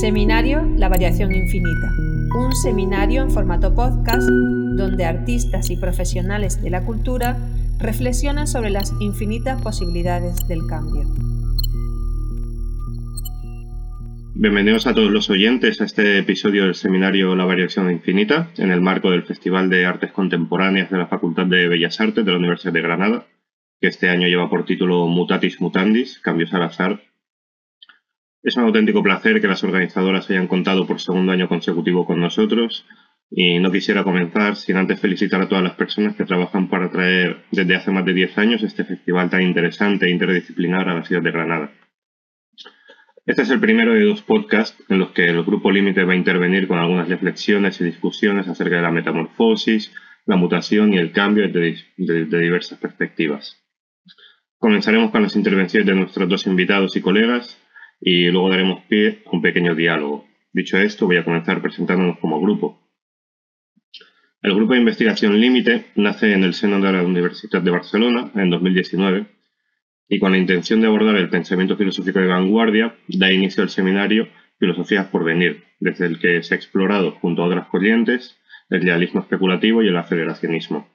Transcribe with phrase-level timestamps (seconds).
[0.00, 1.90] Seminario La Variación Infinita,
[2.38, 7.38] un seminario en formato podcast donde artistas y profesionales de la cultura
[7.78, 11.04] reflexionan sobre las infinitas posibilidades del cambio.
[14.34, 18.82] Bienvenidos a todos los oyentes a este episodio del seminario La Variación Infinita, en el
[18.82, 22.74] marco del Festival de Artes Contemporáneas de la Facultad de Bellas Artes de la Universidad
[22.74, 23.26] de Granada,
[23.80, 27.00] que este año lleva por título Mutatis Mutandis, Cambios al Azar,
[28.46, 32.86] es un auténtico placer que las organizadoras hayan contado por segundo año consecutivo con nosotros
[33.28, 37.42] y no quisiera comenzar sin antes felicitar a todas las personas que trabajan para traer
[37.50, 41.22] desde hace más de 10 años este festival tan interesante e interdisciplinar a la ciudad
[41.22, 41.72] de Granada.
[43.26, 46.16] Este es el primero de dos podcasts en los que el Grupo Límite va a
[46.16, 49.92] intervenir con algunas reflexiones y discusiones acerca de la metamorfosis,
[50.24, 53.60] la mutación y el cambio desde diversas perspectivas.
[54.56, 57.60] Comenzaremos con las intervenciones de nuestros dos invitados y colegas,
[58.00, 60.26] y luego daremos pie a un pequeño diálogo.
[60.52, 62.80] Dicho esto, voy a comenzar presentándonos como grupo.
[64.42, 68.50] El Grupo de Investigación Límite nace en el seno de la Universidad de Barcelona en
[68.50, 69.26] 2019
[70.08, 74.28] y con la intención de abordar el pensamiento filosófico de vanguardia da inicio al seminario
[74.58, 78.38] Filosofías por Venir, desde el que se ha explorado junto a otras corrientes
[78.70, 80.88] el realismo especulativo y el aceleracionismo.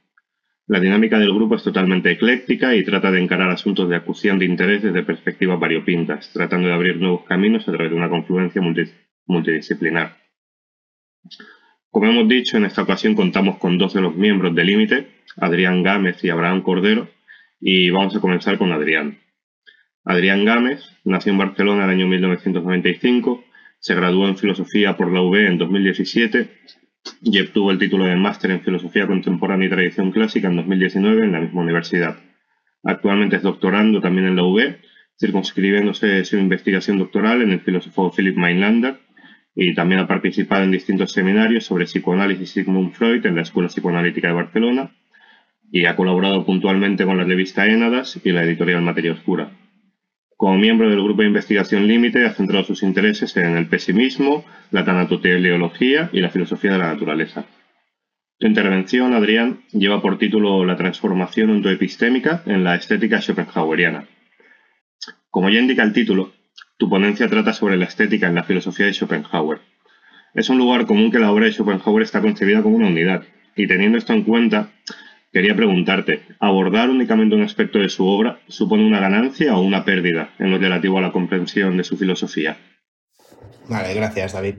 [0.72, 4.46] La dinámica del grupo es totalmente ecléctica y trata de encarar asuntos de acusión de
[4.46, 8.62] interés desde perspectivas variopintas, tratando de abrir nuevos caminos a través de una confluencia
[9.26, 10.16] multidisciplinar.
[11.90, 15.84] Como hemos dicho, en esta ocasión contamos con dos de los miembros del Límite, Adrián
[15.84, 17.10] Gámez y Abraham Cordero,
[17.60, 19.20] y vamos a comenzar con Adrián.
[20.06, 23.44] Adrián Gámez nació en Barcelona en el año 1995,
[23.78, 26.50] se graduó en Filosofía por la UB en 2017
[27.22, 31.32] y obtuvo el título de máster en Filosofía Contemporánea y Tradición Clásica en 2019 en
[31.32, 32.18] la misma universidad.
[32.84, 34.78] Actualmente es doctorando también en la UB,
[35.20, 39.00] circunscribiéndose su investigación doctoral en el filósofo Philip Mainlander
[39.56, 43.70] y también ha participado en distintos seminarios sobre psicoanálisis y Sigmund Freud en la Escuela
[43.70, 44.96] Psicoanalítica de Barcelona
[45.72, 49.52] y ha colaborado puntualmente con la revista Énadas y la editorial Materia Oscura.
[50.42, 54.84] Como miembro del Grupo de Investigación Límite, ha centrado sus intereses en el pesimismo, la
[54.84, 57.46] tanatoteleología y la filosofía de la naturaleza.
[58.40, 64.08] Tu intervención, Adrián, lleva por título La transformación ontoepistémica en la estética schopenhaueriana.
[65.30, 66.34] Como ya indica el título,
[66.80, 69.60] tu ponencia trata sobre la estética en la filosofía de Schopenhauer.
[70.34, 73.26] Es un lugar común que la obra de Schopenhauer está concebida como una unidad,
[73.56, 74.72] y teniendo esto en cuenta,
[75.32, 80.34] Quería preguntarte, ¿abordar únicamente un aspecto de su obra supone una ganancia o una pérdida
[80.40, 82.58] en lo relativo a la comprensión de su filosofía?
[83.70, 84.56] Vale, gracias David.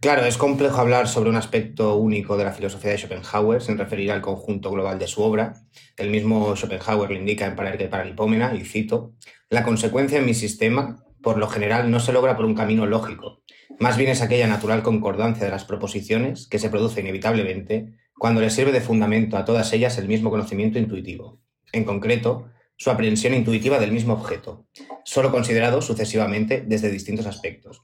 [0.00, 4.10] Claro, es complejo hablar sobre un aspecto único de la filosofía de Schopenhauer sin referir
[4.10, 5.52] al conjunto global de su obra.
[5.98, 9.12] El mismo Schopenhauer lo indica en Paralipómena, y cito,
[9.50, 13.42] la consecuencia en mi sistema, por lo general, no se logra por un camino lógico.
[13.78, 18.50] Más bien es aquella natural concordancia de las proposiciones que se produce inevitablemente cuando le
[18.50, 21.40] sirve de fundamento a todas ellas el mismo conocimiento intuitivo,
[21.72, 24.66] en concreto, su aprehensión intuitiva del mismo objeto,
[25.04, 27.82] solo considerado sucesivamente desde distintos aspectos.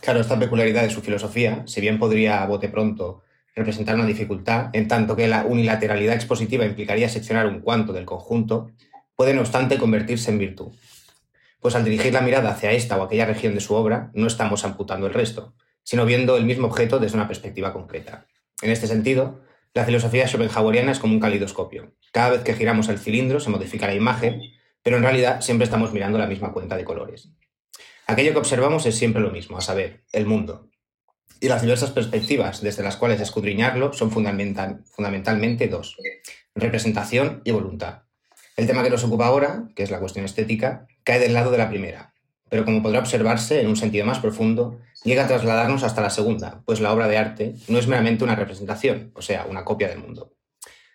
[0.00, 3.22] Claro, esta peculiaridad de su filosofía, si bien podría a bote pronto
[3.54, 8.70] representar una dificultad, en tanto que la unilateralidad expositiva implicaría seccionar un cuanto del conjunto,
[9.16, 10.72] puede no obstante convertirse en virtud.
[11.60, 14.64] Pues al dirigir la mirada hacia esta o aquella región de su obra, no estamos
[14.64, 18.26] amputando el resto, sino viendo el mismo objeto desde una perspectiva concreta.
[18.62, 19.42] En este sentido,
[19.74, 21.94] la filosofía schopenhaueriana es como un calidoscopio.
[22.12, 24.40] Cada vez que giramos el cilindro se modifica la imagen,
[24.82, 27.30] pero en realidad siempre estamos mirando la misma cuenta de colores.
[28.06, 30.68] Aquello que observamos es siempre lo mismo, a saber, el mundo.
[31.40, 35.96] Y las diversas perspectivas desde las cuales escudriñarlo son fundamentalmente dos,
[36.54, 38.02] representación y voluntad.
[38.56, 41.58] El tema que nos ocupa ahora, que es la cuestión estética, cae del lado de
[41.58, 42.11] la primera,
[42.52, 46.62] pero como podrá observarse en un sentido más profundo, llega a trasladarnos hasta la segunda,
[46.66, 50.00] pues la obra de arte no es meramente una representación, o sea, una copia del
[50.00, 50.34] mundo.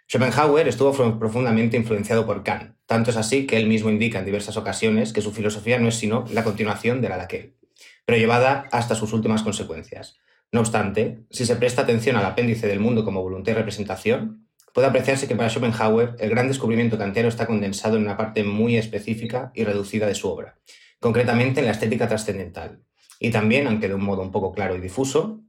[0.07, 4.55] Schopenhauer estuvo profundamente influenciado por Kant, tanto es así que él mismo indica en diversas
[4.55, 7.55] ocasiones que su filosofía no es sino la continuación de la de aquel,
[8.05, 10.20] pero llevada hasta sus últimas consecuencias.
[10.52, 14.90] No obstante, si se presta atención al apéndice del mundo como voluntad y representación, puede
[14.90, 19.52] apreciarse que para Schopenhauer el gran descubrimiento kantiano está condensado en una parte muy específica
[19.55, 20.59] y reducida de su obra,
[20.99, 22.84] concretamente en la estética trascendental,
[23.20, 25.41] y también, aunque de un modo un poco claro y difuso,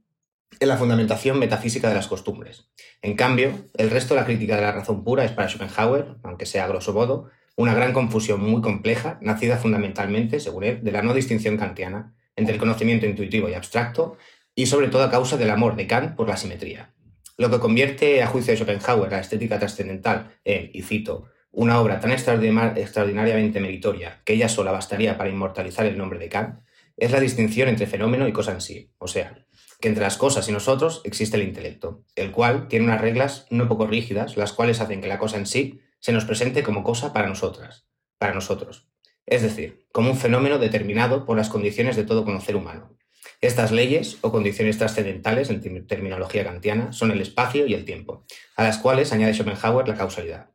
[0.59, 2.69] en la fundamentación metafísica de las costumbres.
[3.01, 6.45] En cambio, el resto de la crítica de la razón pura es para Schopenhauer, aunque
[6.45, 11.01] sea a grosso modo, una gran confusión muy compleja, nacida fundamentalmente, según él, de la
[11.01, 14.17] no distinción kantiana entre el conocimiento intuitivo y abstracto,
[14.55, 16.93] y sobre todo a causa del amor de Kant por la simetría.
[17.37, 21.99] Lo que convierte, a juicio de Schopenhauer, la estética trascendental en, y cito, una obra
[21.99, 26.59] tan extraordinariamente meritoria que ella sola bastaría para inmortalizar el nombre de Kant,
[26.97, 29.45] es la distinción entre fenómeno y cosa en sí, o sea,
[29.79, 33.67] que entre las cosas y nosotros existe el intelecto, el cual tiene unas reglas no
[33.67, 37.13] poco rígidas, las cuales hacen que la cosa en sí se nos presente como cosa
[37.13, 37.87] para nosotras,
[38.17, 38.89] para nosotros,
[39.25, 42.95] es decir, como un fenómeno determinado por las condiciones de todo conocer humano.
[43.41, 48.25] Estas leyes o condiciones trascendentales en terminología kantiana son el espacio y el tiempo,
[48.57, 50.49] a las cuales añade Schopenhauer la causalidad.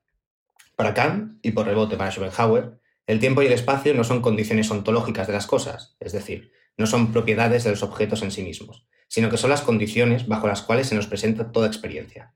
[0.77, 4.71] Para Kant, y por rebote para Schopenhauer, el tiempo y el espacio no son condiciones
[4.71, 8.87] ontológicas de las cosas, es decir, no son propiedades de los objetos en sí mismos,
[9.09, 12.35] sino que son las condiciones bajo las cuales se nos presenta toda experiencia.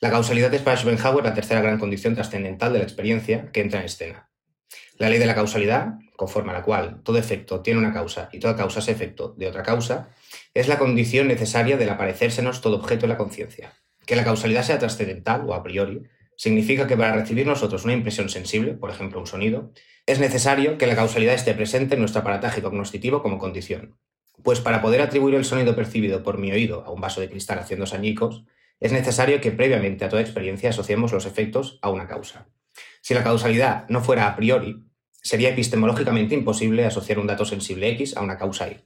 [0.00, 3.80] La causalidad es para Schopenhauer la tercera gran condición trascendental de la experiencia que entra
[3.80, 4.30] en escena.
[4.98, 8.38] La ley de la causalidad, conforme a la cual todo efecto tiene una causa y
[8.38, 10.10] toda causa es efecto de otra causa,
[10.54, 13.72] es la condición necesaria del aparecérsenos todo objeto en la conciencia.
[14.06, 16.04] Que la causalidad sea trascendental o a priori
[16.36, 19.72] significa que para recibir nosotros una impresión sensible, por ejemplo un sonido,
[20.06, 23.96] es necesario que la causalidad esté presente en nuestro aparataje cognoscitivo como condición.
[24.42, 27.58] Pues para poder atribuir el sonido percibido por mi oído a un vaso de cristal
[27.58, 28.44] haciendo añicos,
[28.80, 32.48] es necesario que previamente a toda experiencia asociemos los efectos a una causa.
[33.00, 34.84] Si la causalidad no fuera a priori,
[35.22, 38.84] sería epistemológicamente imposible asociar un dato sensible X a una causa Y.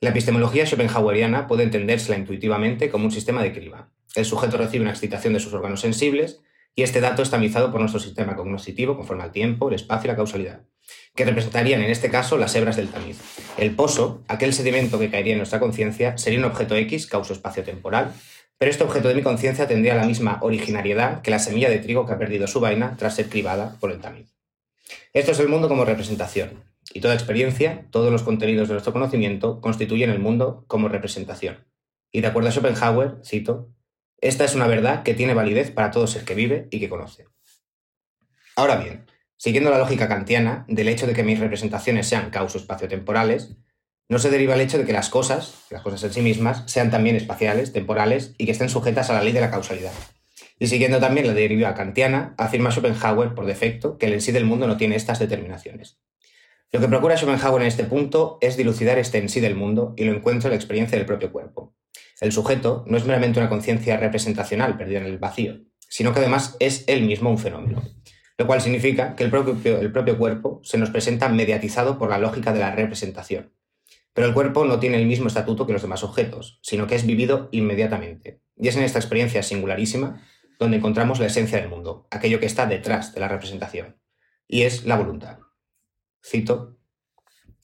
[0.00, 3.90] La epistemología schopenhaueriana puede entendérsela intuitivamente como un sistema de criba.
[4.14, 6.40] El sujeto recibe una excitación de sus órganos sensibles
[6.78, 10.12] y este dato es tamizado por nuestro sistema cognoscitivo conforme al tiempo, el espacio y
[10.12, 10.60] la causalidad,
[11.16, 13.18] que representarían en este caso las hebras del tamiz.
[13.56, 18.12] El pozo, aquel sedimento que caería en nuestra conciencia, sería un objeto X, causa espacio-temporal,
[18.58, 22.06] pero este objeto de mi conciencia tendría la misma originariedad que la semilla de trigo
[22.06, 24.32] que ha perdido su vaina tras ser cribada por el tamiz.
[25.12, 26.62] Esto es el mundo como representación,
[26.94, 31.66] y toda experiencia, todos los contenidos de nuestro conocimiento constituyen el mundo como representación.
[32.12, 33.68] Y de acuerdo a Schopenhauer, cito,
[34.20, 37.26] esta es una verdad que tiene validez para todo ser que vive y que conoce.
[38.56, 39.06] Ahora bien,
[39.36, 43.56] siguiendo la lógica kantiana del hecho de que mis representaciones sean causos espaciotemporales,
[44.08, 46.90] no se deriva el hecho de que las cosas, las cosas en sí mismas, sean
[46.90, 49.92] también espaciales, temporales y que estén sujetas a la ley de la causalidad.
[50.58, 54.44] Y siguiendo también la deriva kantiana, afirma Schopenhauer por defecto que el en sí del
[54.44, 56.00] mundo no tiene estas determinaciones.
[56.72, 60.04] Lo que procura Schopenhauer en este punto es dilucidar este en sí del mundo y
[60.04, 61.74] lo encuentra en la experiencia del propio cuerpo.
[62.20, 66.56] El sujeto no es meramente una conciencia representacional perdida en el vacío, sino que además
[66.58, 67.82] es él mismo un fenómeno,
[68.36, 72.18] lo cual significa que el propio, el propio cuerpo se nos presenta mediatizado por la
[72.18, 73.52] lógica de la representación.
[74.12, 77.06] Pero el cuerpo no tiene el mismo estatuto que los demás objetos, sino que es
[77.06, 78.40] vivido inmediatamente.
[78.56, 80.22] Y es en esta experiencia singularísima
[80.58, 84.00] donde encontramos la esencia del mundo, aquello que está detrás de la representación,
[84.48, 85.38] y es la voluntad.
[86.20, 86.78] Cito,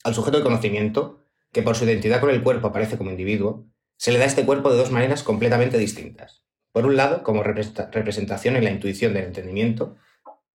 [0.05, 3.67] al sujeto de conocimiento, que por su identidad con el cuerpo aparece como individuo,
[3.97, 6.43] se le da este cuerpo de dos maneras completamente distintas.
[6.71, 9.95] Por un lado, como representación en la intuición del entendimiento,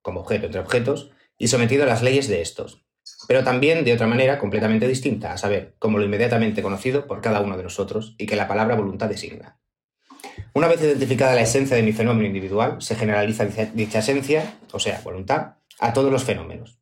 [0.03, 2.85] como objeto entre objetos, y sometido a las leyes de estos,
[3.27, 7.41] pero también de otra manera completamente distinta, a saber, como lo inmediatamente conocido por cada
[7.41, 9.59] uno de nosotros y que la palabra voluntad designa.
[10.53, 15.01] Una vez identificada la esencia de mi fenómeno individual, se generaliza dicha esencia, o sea,
[15.03, 16.79] voluntad, a todos los fenómenos.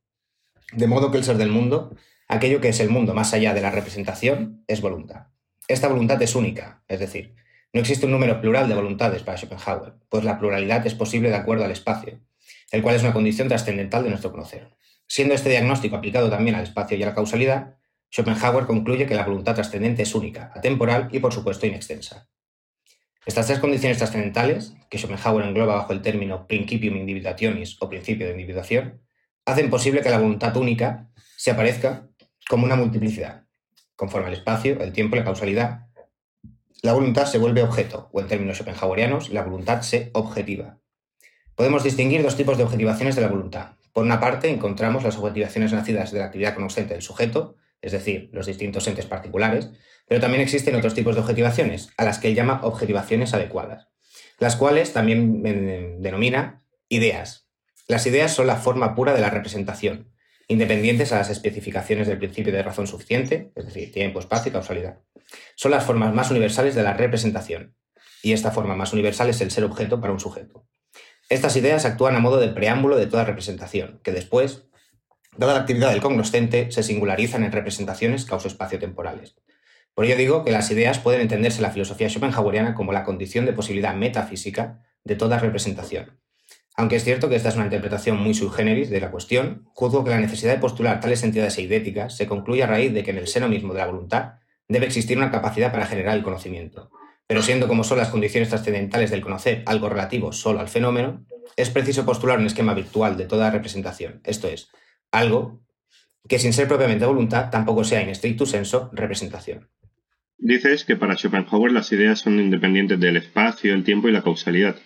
[0.73, 1.95] De modo que el ser del mundo,
[2.29, 5.29] aquello que es el mundo más allá de la representación, es voluntad.
[5.69, 7.35] Esta voluntad es única, es decir,
[7.75, 11.37] no existe un número plural de voluntades para Schopenhauer, pues la pluralidad es posible de
[11.37, 12.21] acuerdo al espacio,
[12.73, 14.71] el cual es una condición trascendental de nuestro conocer.
[15.07, 17.77] Siendo este diagnóstico aplicado también al espacio y a la causalidad,
[18.11, 22.31] Schopenhauer concluye que la voluntad trascendente es única, atemporal y por supuesto inextensa.
[23.27, 28.33] Estas tres condiciones trascendentales, que Schopenhauer engloba bajo el término principium individuationis o principio de
[28.33, 29.03] individuación,
[29.45, 32.09] hacen posible que la voluntad única se aparezca
[32.49, 33.48] como una multiplicidad,
[33.99, 35.89] Conforme al espacio, el tiempo y la causalidad,
[36.83, 40.79] la voluntad se vuelve objeto, o en términos schopenhauerianos, la voluntad se objetiva.
[41.57, 43.73] Podemos distinguir dos tipos de objetivaciones de la voluntad.
[43.93, 48.31] Por una parte, encontramos las objetivaciones nacidas de la actividad conocente del sujeto, es decir,
[48.33, 49.71] los distintos entes particulares,
[50.07, 53.89] pero también existen otros tipos de objetivaciones, a las que él llama objetivaciones adecuadas,
[54.39, 57.49] las cuales también eh, denomina ideas.
[57.89, 60.13] Las ideas son la forma pura de la representación,
[60.49, 65.01] independientes a las especificaciones del principio de razón suficiente, es decir, tiempo, espacio y causalidad.
[65.55, 67.77] Son las formas más universales de la representación,
[68.23, 70.67] y esta forma más universal es el ser objeto para un sujeto.
[71.29, 74.69] Estas ideas actúan a modo de preámbulo de toda representación, que después,
[75.37, 79.37] dada la actividad del cognoscente, se singularizan en representaciones causo-espacio-temporales.
[79.93, 83.45] Por ello digo que las ideas pueden entenderse en la filosofía schopenhaueriana como la condición
[83.45, 86.19] de posibilidad metafísica de toda representación,
[86.79, 90.11] aunque es cierto que esta es una interpretación muy subgéneris de la cuestión, juzgo que
[90.11, 93.27] la necesidad de postular tales entidades eidéticas se concluye a raíz de que en el
[93.27, 94.35] seno mismo de la voluntad
[94.69, 96.93] debe existir una capacidad para generar el conocimiento.
[97.27, 101.69] Pero siendo como son las condiciones trascendentales del conocer algo relativo solo al fenómeno, es
[101.69, 104.71] preciso postular un esquema virtual de toda representación, esto es,
[105.11, 105.61] algo
[106.29, 109.69] que sin ser propiamente voluntad tampoco sea en estricto senso representación.
[110.37, 114.77] Dices que para Schopenhauer las ideas son independientes del espacio, el tiempo y la causalidad.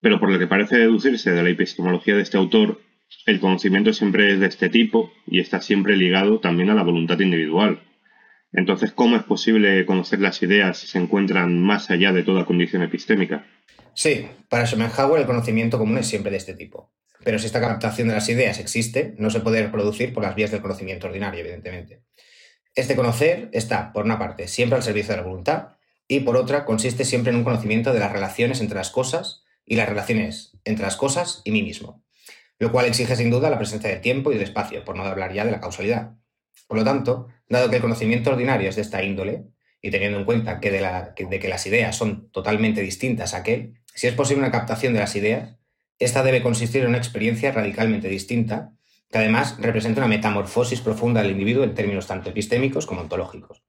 [0.00, 2.80] Pero por lo que parece deducirse de la epistemología de este autor,
[3.26, 7.18] el conocimiento siempre es de este tipo y está siempre ligado también a la voluntad
[7.20, 7.82] individual.
[8.52, 12.82] Entonces, ¿cómo es posible conocer las ideas si se encuentran más allá de toda condición
[12.82, 13.46] epistémica?
[13.94, 16.92] Sí, para Schopenhauer el conocimiento común es siempre de este tipo.
[17.24, 20.50] Pero si esta captación de las ideas existe, no se puede reproducir por las vías
[20.50, 22.02] del conocimiento ordinario, evidentemente.
[22.74, 25.68] Este conocer está, por una parte, siempre al servicio de la voluntad
[26.06, 29.76] y, por otra, consiste siempre en un conocimiento de las relaciones entre las cosas y
[29.76, 32.02] las relaciones entre las cosas y mí mismo,
[32.58, 35.32] lo cual exige sin duda la presencia del tiempo y del espacio, por no hablar
[35.32, 36.14] ya de la causalidad.
[36.66, 39.44] Por lo tanto, dado que el conocimiento ordinario es de esta índole,
[39.80, 44.06] y teniendo en cuenta que de, que las ideas son totalmente distintas a aquel, si
[44.06, 45.56] es posible una captación de las ideas,
[45.98, 48.72] esta debe consistir en una experiencia radicalmente distinta,
[49.10, 53.62] que además representa una metamorfosis profunda del individuo en términos tanto epistémicos como ontológicos.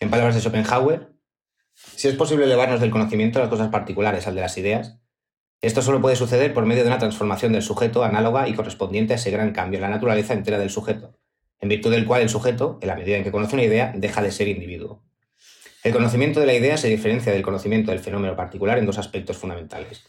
[0.00, 1.12] En palabras de Schopenhauer,
[1.74, 4.98] si es posible elevarnos del conocimiento de las cosas particulares al de las ideas,
[5.62, 9.16] esto solo puede suceder por medio de una transformación del sujeto análoga y correspondiente a
[9.16, 11.16] ese gran cambio en la naturaleza entera del sujeto,
[11.60, 14.20] en virtud del cual el sujeto, en la medida en que conoce una idea, deja
[14.22, 15.04] de ser individuo.
[15.84, 19.36] El conocimiento de la idea se diferencia del conocimiento del fenómeno particular en dos aspectos
[19.36, 20.02] fundamentales.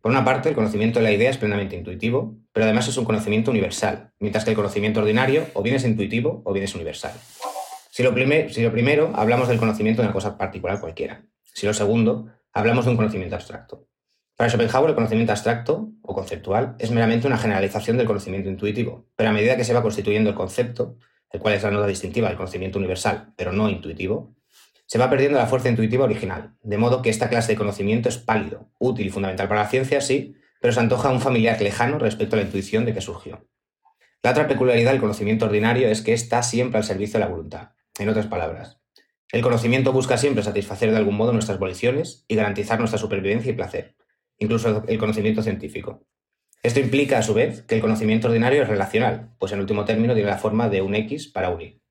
[0.00, 3.04] Por una parte, el conocimiento de la idea es plenamente intuitivo, pero además es un
[3.04, 7.12] conocimiento universal, mientras que el conocimiento ordinario o bien es intuitivo o bien es universal.
[7.90, 8.14] Si lo,
[8.50, 11.26] si lo primero, hablamos del conocimiento de una cosa particular cualquiera.
[11.42, 13.86] Si lo segundo, hablamos de un conocimiento abstracto.
[14.36, 19.30] Para Schopenhauer, el conocimiento abstracto o conceptual es meramente una generalización del conocimiento intuitivo, pero
[19.30, 20.96] a medida que se va constituyendo el concepto,
[21.30, 24.34] el cual es la nota distintiva del conocimiento universal, pero no intuitivo,
[24.86, 28.18] se va perdiendo la fuerza intuitiva original, de modo que esta clase de conocimiento es
[28.18, 32.34] pálido, útil y fundamental para la ciencia, sí, pero se antoja un familiar lejano respecto
[32.34, 33.46] a la intuición de que surgió.
[34.22, 37.70] La otra peculiaridad del conocimiento ordinario es que está siempre al servicio de la voluntad.
[37.98, 38.80] En otras palabras,
[39.30, 43.54] el conocimiento busca siempre satisfacer de algún modo nuestras voliciones y garantizar nuestra supervivencia y
[43.54, 43.94] placer,
[44.38, 46.06] incluso el conocimiento científico.
[46.62, 50.14] Esto implica, a su vez, que el conocimiento ordinario es relacional, pues en último término
[50.14, 51.82] tiene la forma de un X para un Y.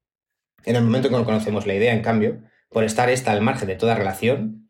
[0.65, 3.67] En el momento en que conocemos la idea, en cambio, por estar esta al margen
[3.67, 4.67] de toda relación,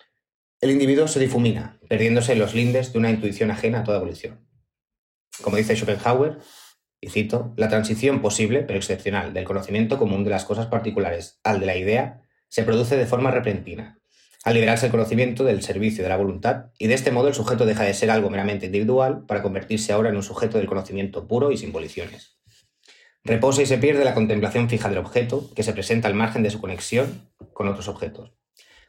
[0.60, 4.46] el individuo se difumina, perdiéndose en los lindes de una intuición ajena a toda evolución.
[5.42, 6.40] Como dice Schopenhauer,
[7.00, 11.60] y cito, la transición posible, pero excepcional, del conocimiento común de las cosas particulares al
[11.60, 14.00] de la idea se produce de forma repentina,
[14.44, 17.66] al liberarse el conocimiento del servicio de la voluntad, y de este modo el sujeto
[17.66, 21.52] deja de ser algo meramente individual para convertirse ahora en un sujeto del conocimiento puro
[21.52, 22.38] y sin voliciones.
[23.24, 26.50] Reposa y se pierde la contemplación fija del objeto, que se presenta al margen de
[26.50, 28.34] su conexión con otros objetos.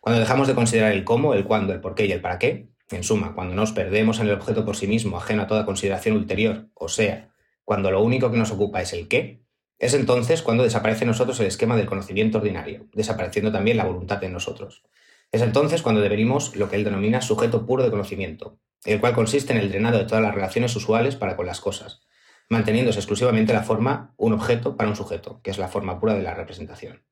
[0.01, 2.69] Cuando dejamos de considerar el cómo, el cuándo, el por qué y el para qué,
[2.91, 6.17] en suma, cuando nos perdemos en el objeto por sí mismo, ajeno a toda consideración
[6.17, 7.31] ulterior, o sea,
[7.65, 9.45] cuando lo único que nos ocupa es el qué,
[9.79, 14.23] es entonces cuando desaparece en nosotros el esquema del conocimiento ordinario, desapareciendo también la voluntad
[14.25, 14.83] en nosotros.
[15.35, 19.53] Es entonces cuando devenimos lo que él denomina sujeto puro de conocimiento, el cual consiste
[19.53, 22.03] en el drenado de todas las relaciones usuales para con las cosas,
[22.49, 26.23] manteniéndose exclusivamente la forma un objeto para un sujeto, que es la forma pura de
[26.23, 27.03] la representación.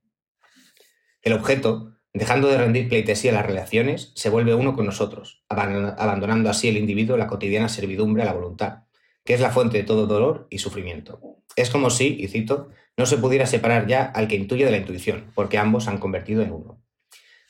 [1.20, 6.48] El objeto, dejando de rendir pleitesía a las relaciones, se vuelve uno con nosotros, abandonando
[6.48, 8.84] así el individuo la cotidiana servidumbre a la voluntad,
[9.24, 11.20] que es la fuente de todo dolor y sufrimiento.
[11.56, 14.76] Es como si, y cito, no se pudiera separar ya al que intuye de la
[14.76, 16.81] intuición, porque ambos se han convertido en uno.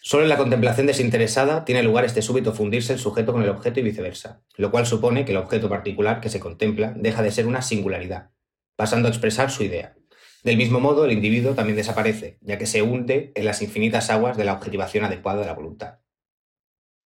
[0.05, 3.79] Solo en la contemplación desinteresada tiene lugar este súbito fundirse el sujeto con el objeto
[3.79, 7.47] y viceversa, lo cual supone que el objeto particular que se contempla deja de ser
[7.47, 8.33] una singularidad,
[8.75, 9.95] pasando a expresar su idea.
[10.43, 14.37] Del mismo modo, el individuo también desaparece, ya que se hunde en las infinitas aguas
[14.37, 16.01] de la objetivación adecuada de la voluntad.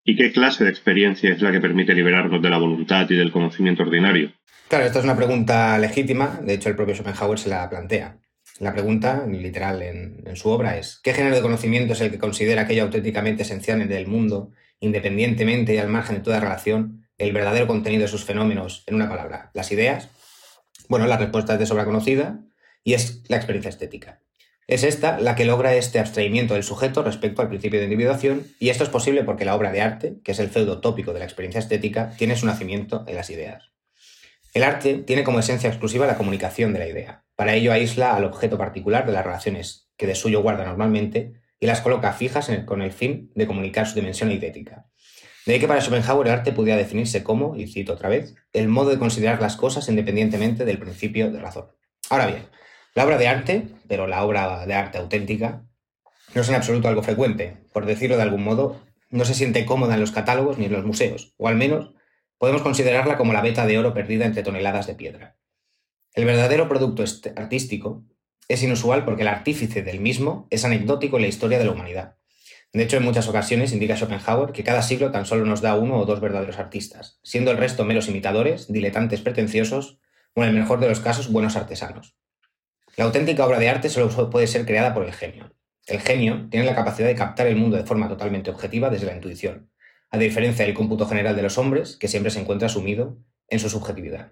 [0.03, 3.31] ¿Y qué clase de experiencia es la que permite liberarnos de la voluntad y del
[3.31, 4.33] conocimiento ordinario?
[4.69, 8.19] Claro, esta es una pregunta legítima, de hecho el propio Schopenhauer se la plantea.
[8.59, 12.63] La pregunta, literal en, su obra, es ¿qué género de conocimiento es el que considera
[12.63, 17.67] aquello auténticamente esencial en el mundo, independientemente y al margen de toda relación, el verdadero
[17.67, 20.09] contenido de sus fenómenos, en una palabra, las ideas?
[20.89, 22.41] Bueno, la respuesta es de sobra conocida
[22.83, 24.21] y es la experiencia estética.
[24.67, 28.71] Es esta la que logra este abstraimiento del sujeto respecto al principio de individuación, y
[28.71, 31.25] esto es posible porque la obra de arte, que es el feudo tópico de la
[31.27, 33.71] experiencia estética, tiene su nacimiento en las ideas.
[34.55, 37.26] El arte tiene como esencia exclusiva la comunicación de la idea.
[37.37, 41.67] Para ello aísla al objeto particular de las relaciones que de suyo guarda normalmente y
[41.67, 44.87] las coloca fijas con el fin de comunicar su dimensión idética.
[45.45, 48.69] De ahí que para Schopenhauer el arte pudiera definirse como, y cito otra vez, el
[48.69, 51.67] modo de considerar las cosas independientemente del principio de razón.
[52.11, 52.49] Ahora bien,
[52.95, 55.63] la obra de arte, pero la obra de arte auténtica,
[56.35, 57.59] no es en absoluto algo frecuente.
[57.73, 60.85] Por decirlo de algún modo, no se siente cómoda en los catálogos ni en los
[60.85, 61.93] museos, o al menos
[62.39, 65.37] podemos considerarla como la veta de oro perdida entre toneladas de piedra.
[66.17, 67.05] El verdadero producto
[67.37, 68.03] artístico
[68.49, 72.17] es inusual porque el artífice del mismo es anecdótico en la historia de la humanidad.
[72.73, 75.99] De hecho, en muchas ocasiones indica Schopenhauer que cada siglo tan solo nos da uno
[75.99, 79.99] o dos verdaderos artistas, siendo el resto meros imitadores, diletantes pretenciosos
[80.33, 82.17] o, en el mejor de los casos, buenos artesanos.
[82.97, 85.53] La auténtica obra de arte solo puede ser creada por el genio.
[85.87, 89.17] El genio tiene la capacidad de captar el mundo de forma totalmente objetiva desde la
[89.17, 89.71] intuición,
[90.11, 93.19] a diferencia del cómputo general de los hombres, que siempre se encuentra sumido
[93.49, 94.31] en su subjetividad.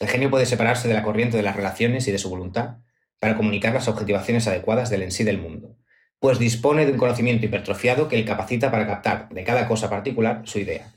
[0.00, 2.78] El genio puede separarse de la corriente de las relaciones y de su voluntad
[3.20, 5.76] para comunicar las objetivaciones adecuadas del en sí del mundo,
[6.18, 10.42] pues dispone de un conocimiento hipertrofiado que le capacita para captar de cada cosa particular
[10.44, 10.92] su idea.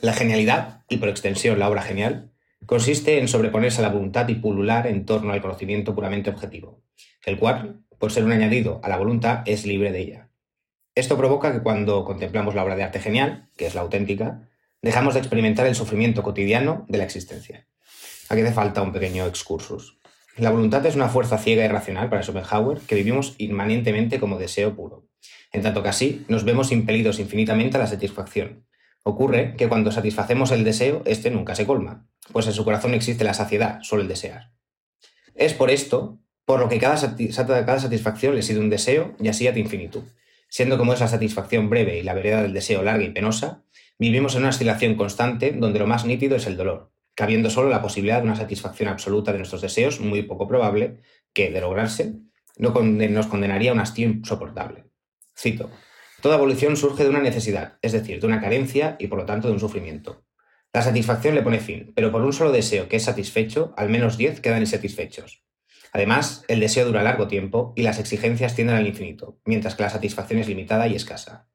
[0.00, 2.32] La genialidad, y por extensión la obra genial,
[2.66, 6.82] consiste en sobreponerse a la voluntad y pulular en torno al conocimiento puramente objetivo,
[7.24, 10.28] el cual, por ser un añadido a la voluntad, es libre de ella.
[10.94, 14.48] Esto provoca que cuando contemplamos la obra de arte genial, que es la auténtica,
[14.82, 17.67] dejamos de experimentar el sufrimiento cotidiano de la existencia.
[18.28, 19.98] Aquí hace falta un pequeño excursus.
[20.36, 24.76] La voluntad es una fuerza ciega y racional para Schopenhauer que vivimos inmanentemente como deseo
[24.76, 25.08] puro,
[25.52, 28.66] en tanto que así nos vemos impelidos infinitamente a la satisfacción.
[29.02, 33.24] Ocurre que cuando satisfacemos el deseo, este nunca se colma, pues en su corazón existe
[33.24, 34.52] la saciedad, solo el desear.
[35.34, 36.96] Es por esto por lo que cada,
[37.44, 40.04] cada satisfacción le sigue un deseo y así ad infinitum.
[40.50, 43.64] Siendo como es la satisfacción breve y la vereda del deseo larga y penosa,
[43.98, 47.82] vivimos en una oscilación constante donde lo más nítido es el dolor, cabiendo solo la
[47.82, 51.00] posibilidad de una satisfacción absoluta de nuestros deseos, muy poco probable,
[51.32, 52.14] que, de lograrse,
[52.58, 54.84] no nos condenaría a un hastío insoportable.
[55.36, 55.68] Cito,
[56.22, 59.48] Toda evolución surge de una necesidad, es decir, de una carencia y por lo tanto
[59.48, 60.22] de un sufrimiento.
[60.72, 64.16] La satisfacción le pone fin, pero por un solo deseo que es satisfecho, al menos
[64.16, 65.42] 10 quedan insatisfechos.
[65.92, 69.90] Además, el deseo dura largo tiempo y las exigencias tienden al infinito, mientras que la
[69.90, 71.48] satisfacción es limitada y escasa.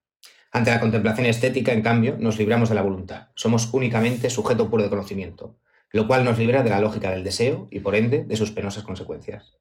[0.55, 3.29] Ante la contemplación estética, en cambio, nos libramos de la voluntad.
[3.33, 5.57] Somos únicamente sujeto puro de conocimiento,
[5.91, 8.83] lo cual nos libra de la lógica del deseo y, por ende, de sus penosas
[8.83, 9.57] consecuencias.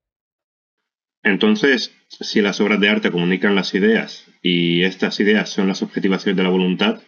[1.22, 6.36] Entonces, si las obras de arte comunican las ideas y estas ideas son las objetivaciones
[6.36, 7.00] de la voluntad,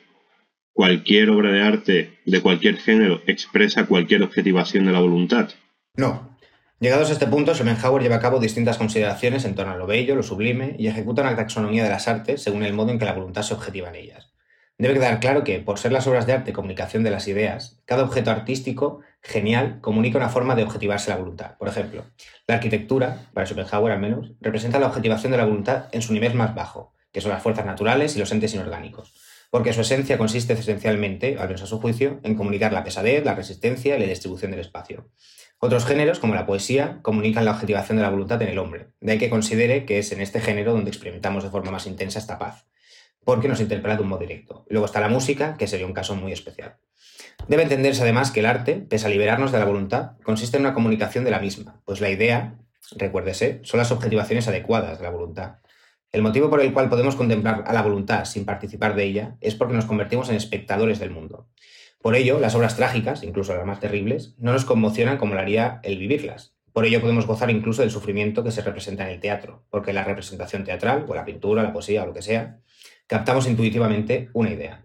[0.72, 5.50] cualquier obra de arte de cualquier género expresa cualquier objetivación de la voluntad.
[5.96, 6.33] No,
[6.80, 10.16] Llegados a este punto, Schopenhauer lleva a cabo distintas consideraciones en torno a lo bello,
[10.16, 13.12] lo sublime, y ejecuta una taxonomía de las artes según el modo en que la
[13.12, 14.34] voluntad se objetiva en ellas.
[14.76, 18.02] Debe quedar claro que, por ser las obras de arte comunicación de las ideas, cada
[18.02, 21.56] objeto artístico genial comunica una forma de objetivarse la voluntad.
[21.58, 22.06] Por ejemplo,
[22.48, 26.34] la arquitectura, para Schopenhauer al menos, representa la objetivación de la voluntad en su nivel
[26.34, 29.14] más bajo, que son las fuerzas naturales y los entes inorgánicos,
[29.50, 33.36] porque su esencia consiste esencialmente, al menos a su juicio, en comunicar la pesadez, la
[33.36, 35.08] resistencia y la distribución del espacio.
[35.58, 39.12] Otros géneros, como la poesía, comunican la objetivación de la voluntad en el hombre, de
[39.12, 42.38] ahí que considere que es en este género donde experimentamos de forma más intensa esta
[42.38, 42.66] paz,
[43.24, 44.66] porque nos interpela de un modo directo.
[44.68, 46.76] Luego está la música, que sería un caso muy especial.
[47.48, 50.74] Debe entenderse además que el arte, pese a liberarnos de la voluntad, consiste en una
[50.74, 52.58] comunicación de la misma, pues la idea,
[52.96, 55.56] recuérdese, son las objetivaciones adecuadas de la voluntad.
[56.12, 59.56] El motivo por el cual podemos contemplar a la voluntad sin participar de ella es
[59.56, 61.48] porque nos convertimos en espectadores del mundo.
[62.04, 65.80] Por ello, las obras trágicas, incluso las más terribles, no nos conmocionan como lo haría
[65.84, 66.54] el vivirlas.
[66.70, 70.04] Por ello podemos gozar incluso del sufrimiento que se representa en el teatro, porque la
[70.04, 72.58] representación teatral, o la pintura, la poesía, o lo que sea,
[73.06, 74.84] captamos intuitivamente una idea.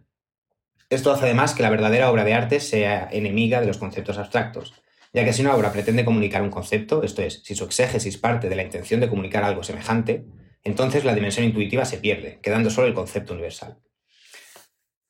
[0.89, 4.81] Esto hace además que la verdadera obra de arte sea enemiga de los conceptos abstractos,
[5.11, 8.47] ya que si una obra pretende comunicar un concepto, esto es, si su exégesis parte
[8.47, 10.23] de la intención de comunicar algo semejante,
[10.63, 13.77] entonces la dimensión intuitiva se pierde, quedando solo el concepto universal.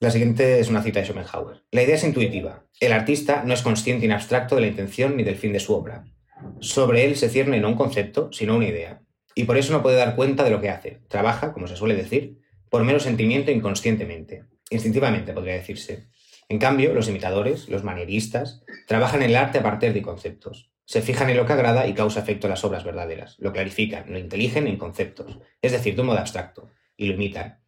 [0.01, 1.65] La siguiente es una cita de Schopenhauer.
[1.71, 2.63] La idea es intuitiva.
[2.79, 5.73] El artista no es consciente in abstracto de la intención ni del fin de su
[5.73, 6.05] obra.
[6.61, 9.01] Sobre él se cierne no un concepto, sino una idea.
[9.35, 11.01] Y por eso no puede dar cuenta de lo que hace.
[11.09, 14.45] Trabaja, como se suele decir, por mero sentimiento inconscientemente.
[14.69, 16.07] Instintivamente, podría decirse.
[16.47, 20.71] En cambio, los imitadores, los manieristas, trabajan el arte a partir de conceptos.
[20.85, 23.35] Se fijan en lo que agrada y causa efecto a las obras verdaderas.
[23.37, 27.59] Lo clarifican, lo inteligen en conceptos, es decir, de un modo abstracto, y lo imitan.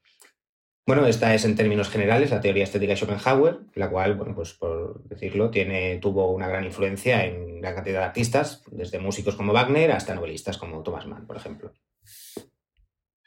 [0.88, 4.54] Bueno, esta es en términos generales la teoría estética de Schopenhauer, la cual, bueno, pues
[4.54, 9.54] por decirlo, tiene, tuvo una gran influencia en gran cantidad de artistas, desde músicos como
[9.54, 11.72] Wagner hasta novelistas como Thomas Mann, por ejemplo.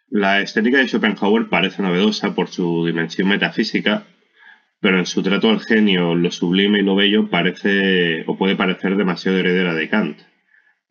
[0.08, 4.04] La estética de Schopenhauer parece novedosa por su dimensión metafísica,
[4.80, 8.96] pero en su trato al genio, lo sublime y lo bello parece o puede parecer
[8.96, 10.18] demasiado heredera de Kant.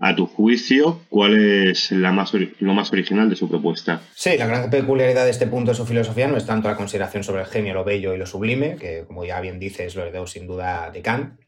[0.06, 4.02] A tu juicio, ¿cuál es la más lo más original de su propuesta?
[4.14, 7.24] Sí, la gran peculiaridad de este punto de su filosofía no es tanto la consideración
[7.24, 10.28] sobre el genio, lo bello y lo sublime, que como ya bien dices, lo heredó
[10.28, 11.40] sin duda de Kant,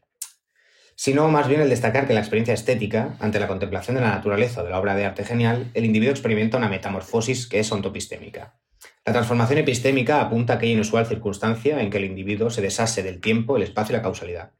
[0.94, 4.12] sino más bien el destacar que en la experiencia estética, ante la contemplación de la
[4.12, 7.70] naturaleza o de la obra de arte genial, el individuo experimenta una metamorfosis que es
[7.70, 8.58] ontopistémica.
[9.04, 13.20] La transformación epistémica apunta a aquella inusual circunstancia en que el individuo se deshace del
[13.20, 14.52] tiempo, el espacio y la causalidad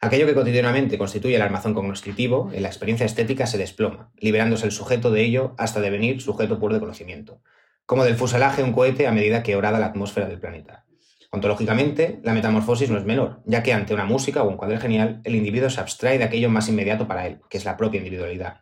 [0.00, 4.72] Aquello que cotidianamente constituye el armazón cognoscitivo, en la experiencia estética se desploma, liberándose el
[4.72, 7.40] sujeto de ello hasta devenir sujeto puro de conocimiento,
[7.86, 10.84] como del fuselaje un cohete a medida que orada la atmósfera del planeta.
[11.30, 15.20] Ontológicamente, la metamorfosis no es menor, ya que ante una música o un cuadro genial,
[15.24, 18.60] el individuo se abstrae de aquello más inmediato para él, que es la propia individualidad,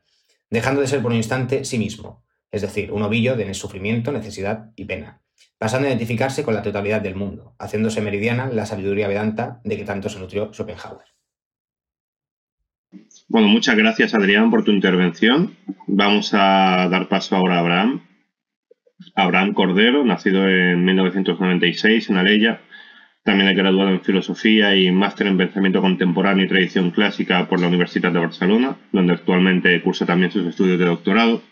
[0.51, 4.71] dejando de ser por un instante sí mismo, es decir, un ovillo de sufrimiento, necesidad
[4.77, 5.21] y pena,
[5.59, 9.85] pasando a identificarse con la totalidad del mundo, haciéndose meridiana la sabiduría vedanta de que
[9.85, 11.14] tanto se nutrió Schopenhauer.
[13.29, 15.57] Bueno, muchas gracias Adrián por tu intervención.
[15.87, 18.03] Vamos a dar paso ahora a Abraham.
[19.15, 22.61] Abraham Cordero, nacido en 1996 en Aleya,
[23.25, 27.69] también ha graduado en Filosofía y Máster en Pensamiento Contemporáneo y Tradición Clásica por la
[27.69, 31.43] Universidad de Barcelona, donde actualmente cursa también sus estudios de doctorado.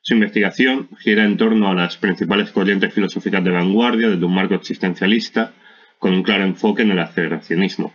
[0.00, 4.54] Su investigación gira en torno a las principales corrientes filosóficas de vanguardia desde un marco
[4.54, 5.52] existencialista,
[5.98, 7.92] con un claro enfoque en el aceleracionismo.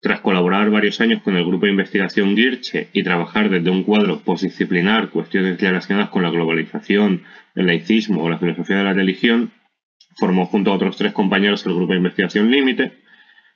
[0.00, 4.20] Tras colaborar varios años con el grupo de investigación Girche y trabajar desde un cuadro
[4.20, 9.52] postdisciplinar cuestiones relacionadas con la globalización, el laicismo o la filosofía de la religión,
[10.16, 12.92] formó junto a otros tres compañeros el grupo de investigación Límite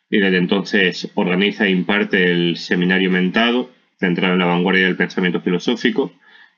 [0.08, 5.40] y desde entonces organiza e imparte el seminario Mentado, centrado en la vanguardia del pensamiento
[5.42, 6.12] filosófico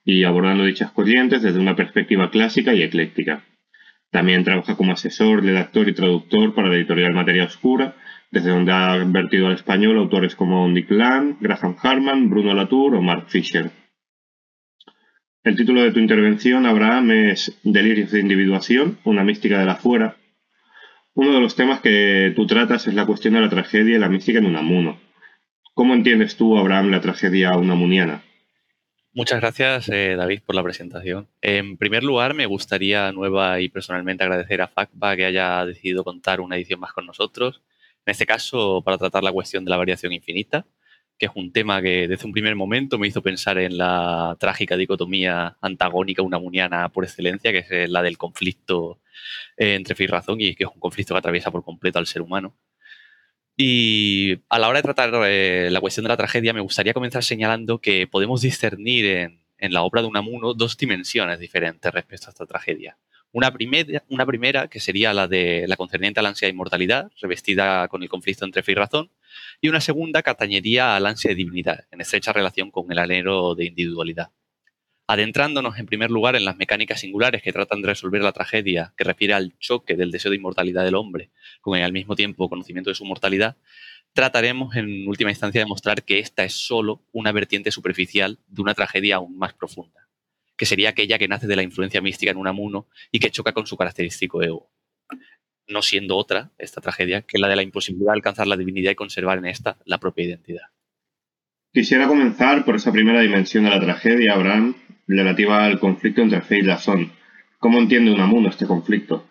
[0.04, 3.44] y abordando dichas corrientes desde una perspectiva clásica y ecléctica.
[4.10, 7.96] También trabaja como asesor, redactor y traductor para la editorial Materia Oscura
[8.32, 13.02] desde donde ha vertido al español autores como Nick Land, Graham Harman, Bruno Latour o
[13.02, 13.70] Mark Fisher.
[15.44, 20.16] El título de tu intervención, Abraham, es Delirios de individuación, una mística de la fuera.
[21.12, 24.08] Uno de los temas que tú tratas es la cuestión de la tragedia y la
[24.08, 24.98] mística en Unamuno.
[25.74, 28.22] ¿Cómo entiendes tú, Abraham, la tragedia unamuniana?
[29.12, 31.28] Muchas gracias, eh, David, por la presentación.
[31.42, 36.40] En primer lugar, me gustaría nueva y personalmente agradecer a FACBA que haya decidido contar
[36.40, 37.60] una edición más con nosotros
[38.04, 40.66] en este caso, para tratar la cuestión de la variación infinita,
[41.18, 44.76] que es un tema que desde un primer momento me hizo pensar en la trágica
[44.76, 49.00] dicotomía antagónica unamuniana por excelencia, que es la del conflicto
[49.56, 52.06] eh, entre fe y razón, y que es un conflicto que atraviesa por completo al
[52.06, 52.56] ser humano.
[53.56, 57.22] Y a la hora de tratar eh, la cuestión de la tragedia, me gustaría comenzar
[57.22, 62.30] señalando que podemos discernir en, en la obra de Unamuno dos dimensiones diferentes respecto a
[62.30, 62.98] esta tragedia.
[63.34, 63.50] Una
[64.26, 68.10] primera, que sería la de la concerniente a la ansia de inmortalidad, revestida con el
[68.10, 69.10] conflicto entre fe y razón,
[69.62, 73.54] y una segunda que atañería al ansia de divinidad, en estrecha relación con el anhelo
[73.54, 74.32] de individualidad.
[75.06, 79.04] Adentrándonos en primer lugar en las mecánicas singulares que tratan de resolver la tragedia, que
[79.04, 81.30] refiere al choque del deseo de inmortalidad del hombre
[81.62, 83.56] con el al mismo tiempo conocimiento de su mortalidad,
[84.12, 88.74] trataremos en última instancia de mostrar que esta es solo una vertiente superficial de una
[88.74, 90.02] tragedia aún más profunda
[90.62, 93.66] que sería aquella que nace de la influencia mística en Unamuno y que choca con
[93.66, 94.70] su característico ego.
[95.66, 98.94] No siendo otra, esta tragedia, que la de la imposibilidad de alcanzar la divinidad y
[98.94, 100.68] conservar en esta la propia identidad.
[101.72, 104.76] Quisiera comenzar por esa primera dimensión de la tragedia, Abraham,
[105.08, 107.10] relativa al conflicto entre fe y razón.
[107.58, 109.28] ¿Cómo entiende Unamuno este conflicto?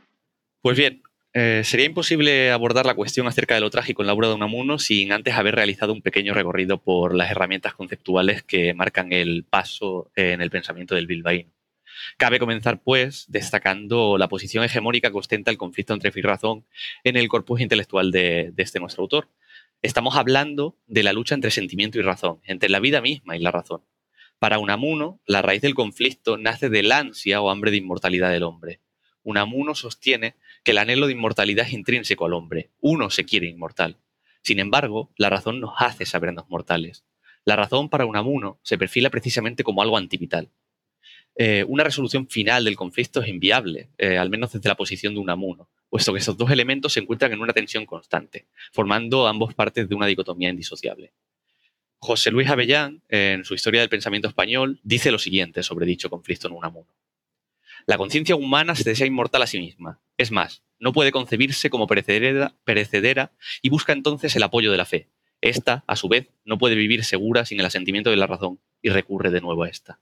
[0.62, 1.02] Pues bien,
[1.34, 4.80] eh, sería imposible abordar la cuestión acerca de lo trágico en la obra de Unamuno
[4.80, 10.12] sin antes haber realizado un pequeño recorrido por las herramientas conceptuales que marcan el paso
[10.15, 11.50] en el pensamiento del bilbaíno.
[12.17, 16.65] Cabe comenzar, pues, destacando la posición hegemónica que ostenta el conflicto entre fe y razón
[17.04, 19.30] en el corpus intelectual de, de este nuestro autor.
[19.82, 23.52] Estamos hablando de la lucha entre sentimiento y razón, entre la vida misma y la
[23.52, 23.82] razón.
[24.39, 28.80] Para Unamuno, la raíz del conflicto nace del ansia o hambre de inmortalidad del hombre.
[29.24, 32.71] Unamuno sostiene que el anhelo de inmortalidad es intrínseco al hombre.
[32.80, 33.97] Uno se quiere inmortal.
[34.41, 37.06] Sin embargo, la razón nos hace sabernos mortales.
[37.45, 40.52] La razón para Unamuno se perfila precisamente como algo antivital.
[41.36, 45.21] Eh, una resolución final del conflicto es inviable, eh, al menos desde la posición de
[45.21, 49.88] Unamuno, puesto que esos dos elementos se encuentran en una tensión constante, formando ambos partes
[49.88, 51.13] de una dicotomía indisociable.
[52.00, 56.47] José Luis Avellán, en su Historia del Pensamiento Español, dice lo siguiente sobre dicho conflicto
[56.47, 56.89] en Unamuno.
[57.86, 60.00] La conciencia humana se desea inmortal a sí misma.
[60.17, 65.10] Es más, no puede concebirse como perecedera, y busca entonces el apoyo de la fe.
[65.41, 68.89] Esta, a su vez, no puede vivir segura sin el asentimiento de la razón y
[68.89, 70.00] recurre de nuevo a esta.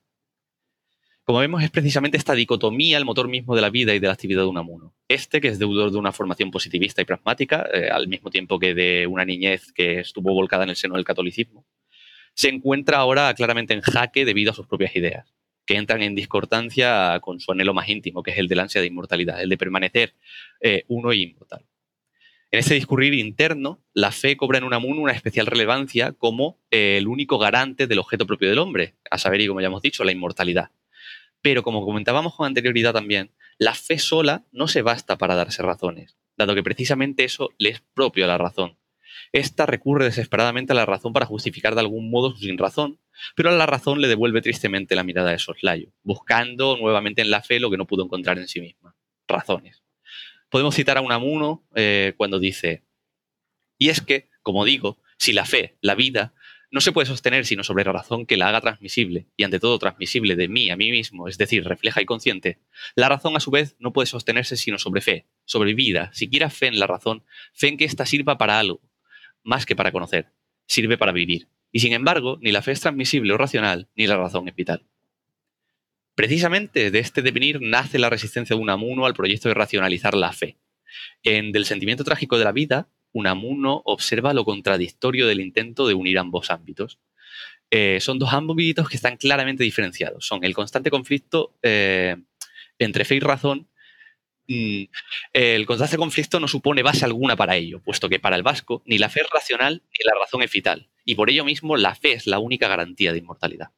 [1.23, 4.13] Como vemos, es precisamente esta dicotomía el motor mismo de la vida y de la
[4.13, 4.95] actividad de Unamuno.
[5.07, 8.73] Este, que es deudor de una formación positivista y pragmática, eh, al mismo tiempo que
[8.73, 11.65] de una niñez que estuvo volcada en el seno del catolicismo,
[12.33, 15.38] se encuentra ahora claramente en jaque debido a sus propias ideas
[15.69, 18.87] que entran en discordancia con su anhelo más íntimo, que es el del ansia de
[18.87, 20.15] inmortalidad, el de permanecer
[20.61, 21.63] eh, uno y inmortal.
[22.49, 27.07] En este discurrir interno, la fe cobra en Unamuno una especial relevancia como eh, el
[27.07, 30.11] único garante del objeto propio del hombre, a saber, y como ya hemos dicho, la
[30.11, 30.71] inmortalidad.
[31.43, 33.29] Pero como comentábamos con anterioridad también,
[33.59, 37.83] la fe sola no se basta para darse razones, dado que precisamente eso le es
[37.93, 38.78] propio a la razón.
[39.31, 42.99] Esta recurre desesperadamente a la razón para justificar de algún modo su sin razón,
[43.35, 47.43] pero a la razón le devuelve tristemente la mirada de soslayo, buscando nuevamente en la
[47.43, 48.95] fe lo que no pudo encontrar en sí misma,
[49.27, 49.83] razones.
[50.49, 52.83] Podemos citar a Unamuno eh, cuando dice,
[53.77, 56.33] y es que, como digo, si la fe, la vida,
[56.71, 59.77] no se puede sostener sino sobre la razón que la haga transmisible, y ante todo
[59.77, 62.59] transmisible de mí a mí mismo, es decir, refleja y consciente,
[62.95, 66.67] la razón a su vez no puede sostenerse sino sobre fe, sobre vida, siquiera fe
[66.67, 68.81] en la razón, fe en que ésta sirva para algo,
[69.43, 70.31] más que para conocer,
[70.65, 71.47] sirve para vivir.
[71.71, 74.85] Y sin embargo, ni la fe es transmisible o racional, ni la razón es vital.
[76.19, 80.57] Precisamente de este devenir nace la resistencia de Unamuno al proyecto de racionalizar la fe.
[81.23, 86.19] En Del sentimiento trágico de la vida, Unamuno observa lo contradictorio del intento de unir
[86.19, 86.99] ambos ámbitos.
[87.71, 90.25] Eh, son dos ámbitos que están claramente diferenciados.
[90.25, 92.17] Son el constante conflicto eh,
[92.79, 93.68] entre fe y razón.
[94.49, 94.85] Mm,
[95.33, 98.97] el constante conflicto no supone base alguna para ello, puesto que para el vasco ni
[98.97, 102.13] la fe es racional ni la razón es vital, y por ello mismo la fe
[102.13, 103.69] es la única garantía de inmortalidad.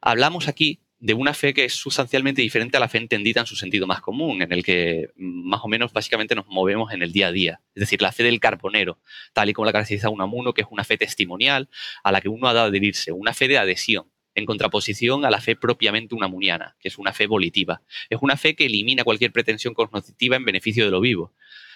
[0.00, 3.54] Hablamos aquí de una fe que es sustancialmente diferente a la fe entendida en su
[3.54, 7.12] sentido más común, en el que mm, más o menos básicamente nos movemos en el
[7.12, 7.60] día a día.
[7.74, 8.98] Es decir, la fe del carbonero,
[9.34, 11.68] tal y como la caracteriza Unamuno, que es una fe testimonial
[12.02, 15.40] a la que uno ha de adherirse, una fe de adhesión, en contraposición a la
[15.40, 17.82] fe propiamente unamuniana, que es una fe volitiva.
[18.10, 21.34] Es una fe que elimina cualquier pretensión cognitiva en beneficio de lo vivo.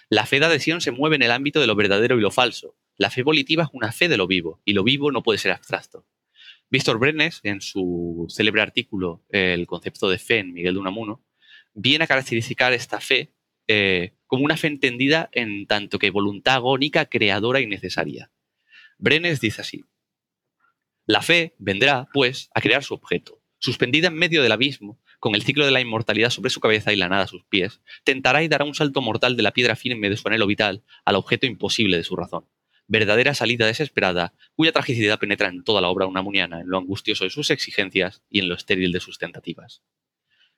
[0.09, 2.77] La fe de adhesión se mueve en el ámbito de lo verdadero y lo falso.
[2.97, 5.53] La fe volitiva es una fe de lo vivo, y lo vivo no puede ser
[5.53, 6.07] abstracto.
[6.69, 11.25] Víctor Brenes, en su célebre artículo El concepto de fe en Miguel de Unamuno,
[11.75, 13.33] viene a caracterizar esta fe
[13.69, 18.31] eh, como una fe entendida en tanto que voluntad agónica, creadora y necesaria.
[18.99, 19.85] Brenes dice así,
[21.11, 25.43] la fe vendrá, pues, a crear su objeto, suspendida en medio del abismo, con el
[25.43, 28.49] ciclo de la inmortalidad sobre su cabeza y la nada a sus pies, tentará y
[28.49, 31.97] dará un salto mortal de la piedra firme de su anhelo vital al objeto imposible
[31.97, 32.47] de su razón
[32.91, 37.31] verdadera salida desesperada, cuya tragicidad penetra en toda la obra unamuniana, en lo angustioso de
[37.31, 39.85] sus exigencias y en lo estéril de sus tentativas.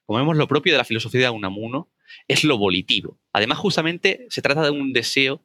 [0.06, 1.92] Como vemos, lo propio de la filosofía de Unamuno
[2.28, 3.20] es lo volitivo.
[3.34, 5.44] Además, justamente se trata de un deseo,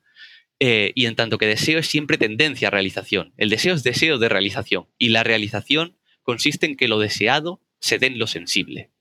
[0.60, 3.34] eh, y en tanto que deseo es siempre tendencia a realización.
[3.38, 8.00] El deseo es deseo de realización, y la realización consiste en que lo deseado se
[8.00, 8.92] dé en lo sensible.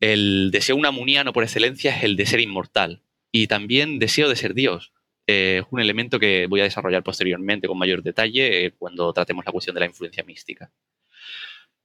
[0.00, 4.54] El deseo unamuniano por excelencia es el de ser inmortal, y también deseo de ser
[4.54, 4.92] Dios,
[5.32, 9.44] eh, es un elemento que voy a desarrollar posteriormente con mayor detalle eh, cuando tratemos
[9.44, 10.72] la cuestión de la influencia mística.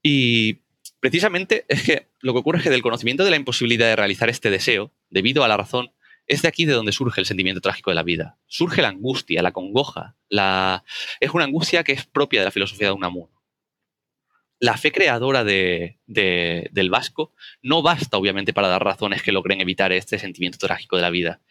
[0.01, 0.61] Y
[0.99, 4.29] precisamente es que lo que ocurre es que del conocimiento de la imposibilidad de realizar
[4.29, 5.91] este deseo, debido a la razón,
[6.27, 8.37] es de aquí de donde surge el sentimiento trágico de la vida.
[8.47, 10.15] Surge la angustia, la congoja.
[10.29, 10.83] La...
[11.19, 13.31] Es una angustia que es propia de la filosofía de Unamuno.
[14.59, 20.17] La fe creadora del vasco no basta, obviamente, para dar razones que logren evitar este
[20.17, 21.41] sentimiento trágico de la vida.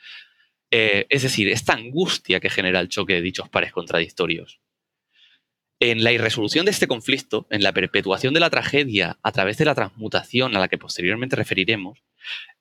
[0.71, 4.61] Eh, es decir, esta angustia que genera el choque de dichos pares contradictorios.
[5.81, 9.67] En la irresolución de este conflicto, en la perpetuación de la tragedia a través de
[9.67, 12.03] la transmutación a la que posteriormente referiremos,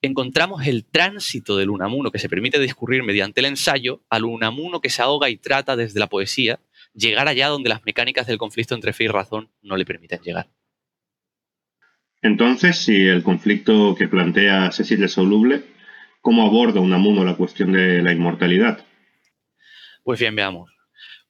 [0.02, 4.90] encontramos el tránsito del Unamuno que se permite discurrir mediante el ensayo al Unamuno que
[4.90, 6.60] se ahoga y trata desde la poesía
[6.94, 10.48] llegar allá donde las mecánicas del conflicto entre fe y razón no le permiten llegar.
[12.22, 15.74] Entonces, si el conflicto que plantea Cecilia Soluble
[16.24, 18.82] ¿Cómo aborda Unamuno la cuestión de la inmortalidad?
[20.02, 20.72] Pues bien, veamos.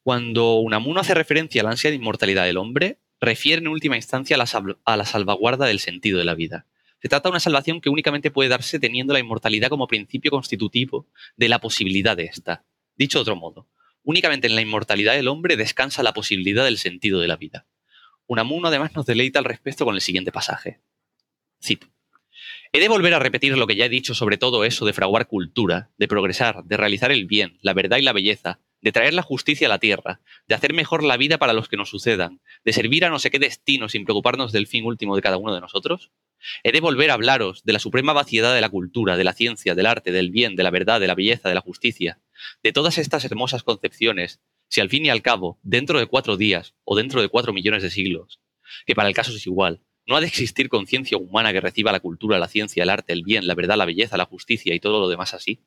[0.05, 4.37] Cuando Unamuno hace referencia a la ansia de inmortalidad del hombre, refiere en última instancia
[4.37, 6.67] a la, salvaguarda del sentido de la vida.
[7.05, 11.07] Se trata de una salvación que únicamente puede darse teniendo la inmortalidad como principio constitutivo
[11.37, 12.65] de la posibilidad de esta.
[12.97, 13.69] Dicho de otro modo,
[14.03, 17.67] únicamente en la inmortalidad del hombre descansa la posibilidad del sentido de la vida.
[18.27, 20.81] Unamuno además nos deleita al respecto con el siguiente pasaje.
[21.63, 21.89] Cito.
[22.73, 25.27] He de volver a repetir lo que ya he dicho sobre todo eso de fraguar
[25.27, 29.23] cultura, de progresar, de realizar el bien, la verdad y la belleza, de traer la
[29.23, 32.73] justicia a la tierra, de hacer mejor la vida para los que nos sucedan, de
[32.73, 35.61] servir a no sé qué destino sin preocuparnos del fin último de cada uno de
[35.61, 36.11] nosotros?
[36.63, 39.75] He de volver a hablaros de la suprema vaciedad de la cultura, de la ciencia,
[39.75, 42.21] del arte, del bien, de la verdad, de la belleza, de la justicia,
[42.63, 46.75] de todas estas hermosas concepciones, si al fin y al cabo, dentro de cuatro días
[46.85, 48.41] o dentro de cuatro millones de siglos,
[48.87, 52.01] que para el caso es igual, no ha de existir conciencia humana que reciba la
[52.01, 55.01] cultura, la ciencia, el arte, el bien, la verdad, la belleza, la justicia y todo
[55.01, 55.61] lo demás así.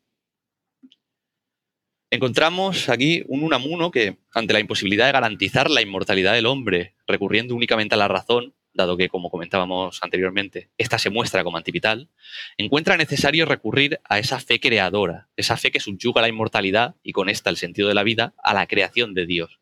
[2.10, 7.54] Encontramos aquí un Unamuno que, ante la imposibilidad de garantizar la inmortalidad del hombre, recurriendo
[7.54, 12.10] únicamente a la razón, dado que, como comentábamos anteriormente, esta se muestra como antivital,
[12.58, 17.28] encuentra necesario recurrir a esa fe creadora, esa fe que subyuga la inmortalidad y con
[17.28, 19.60] esta el sentido de la vida a la creación de Dios.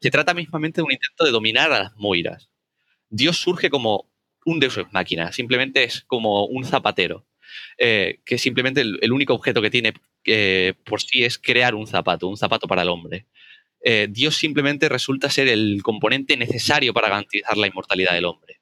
[0.00, 2.50] Se trata mismamente de un intento de dominar a las moiras,
[3.08, 4.10] Dios surge como
[4.44, 7.26] un deus ex máquina, simplemente es como un zapatero,
[7.78, 9.94] eh, que simplemente el, único objeto que tiene
[10.24, 13.26] eh, por sí es crear un zapato, un zapato para el hombre.
[13.88, 18.60] Eh, Dios simplemente resulta ser el componente necesario para garantizar la inmortalidad del hombre.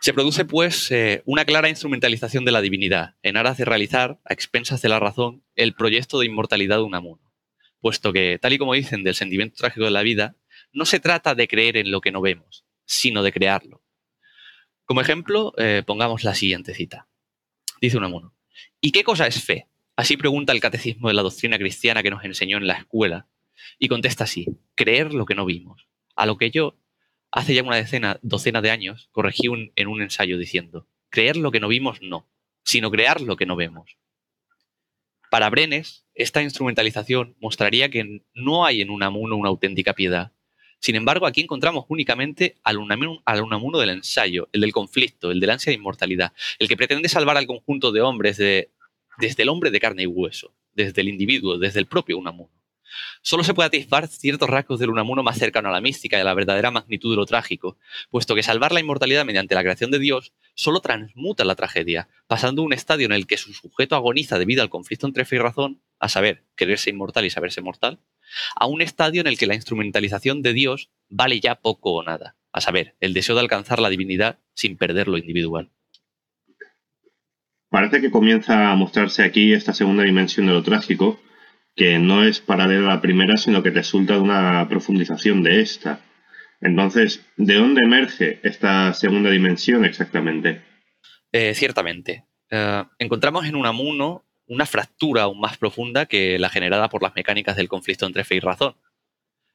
[0.00, 4.32] Se produce, pues, eh, una clara instrumentalización de la divinidad, en aras de realizar, a
[4.32, 7.32] expensas de la razón, el proyecto de inmortalidad de Unamuno.
[7.78, 10.34] Puesto que, tal y como dicen del sentimiento trágico de la vida,
[10.72, 13.84] no se trata de creer en lo que no vemos, sino de crearlo.
[14.84, 17.06] Como ejemplo, eh, pongamos la siguiente cita.
[17.80, 18.34] Dice Unamuno,
[18.80, 19.68] ¿y qué cosa es fe?
[19.94, 23.28] Así pregunta el catecismo de la doctrina cristiana que nos enseñó en la escuela,
[23.78, 25.86] y contesta así, creer lo que no vimos.
[26.16, 26.76] A lo que yo,
[27.30, 31.60] hace ya una decena, docena de años, corregí en un ensayo diciendo, creer lo que
[31.60, 32.28] no vimos no,
[32.64, 33.96] sino crear lo que no vemos.
[35.30, 40.32] Para Brenes, esta instrumentalización mostraría que no hay en Unamuno una auténtica piedad.
[40.80, 45.70] Sin embargo, aquí encontramos únicamente al Unamuno, del ensayo, el del conflicto, el del ansia
[45.70, 48.70] de inmortalidad, el que pretende salvar al conjunto de hombres de,
[49.18, 52.50] desde el hombre de carne y hueso, desde el individuo, desde el propio Unamuno.
[53.22, 56.24] Solo se puede atisbar ciertos rasgos del Unamuno más cercano a la mística y a
[56.24, 57.76] la verdadera magnitud de lo trágico,
[58.10, 62.62] puesto que salvar la inmortalidad mediante la creación de Dios solo transmuta la tragedia, pasando
[62.62, 65.80] un estadio en el que su sujeto agoniza debido al conflicto entre fe y razón,
[65.98, 68.00] a saber, quererse inmortal y saberse mortal,
[68.56, 72.36] a un estadio en el que la instrumentalización de Dios vale ya poco o nada,
[72.52, 75.70] a saber, el deseo de alcanzar la divinidad sin perder lo individual.
[77.70, 81.20] Parece que comienza a mostrarse aquí esta segunda dimensión de lo trágico,
[81.80, 86.02] que no es paralela a la primera, sino que resulta de una profundización de esta.
[86.60, 90.60] Entonces, ¿de dónde emerge esta segunda dimensión exactamente?
[91.32, 92.26] Eh, ciertamente.
[92.50, 97.56] Eh, encontramos en Unamuno una fractura aún más profunda que la generada por las mecánicas
[97.56, 98.76] del conflicto entre fe y razón.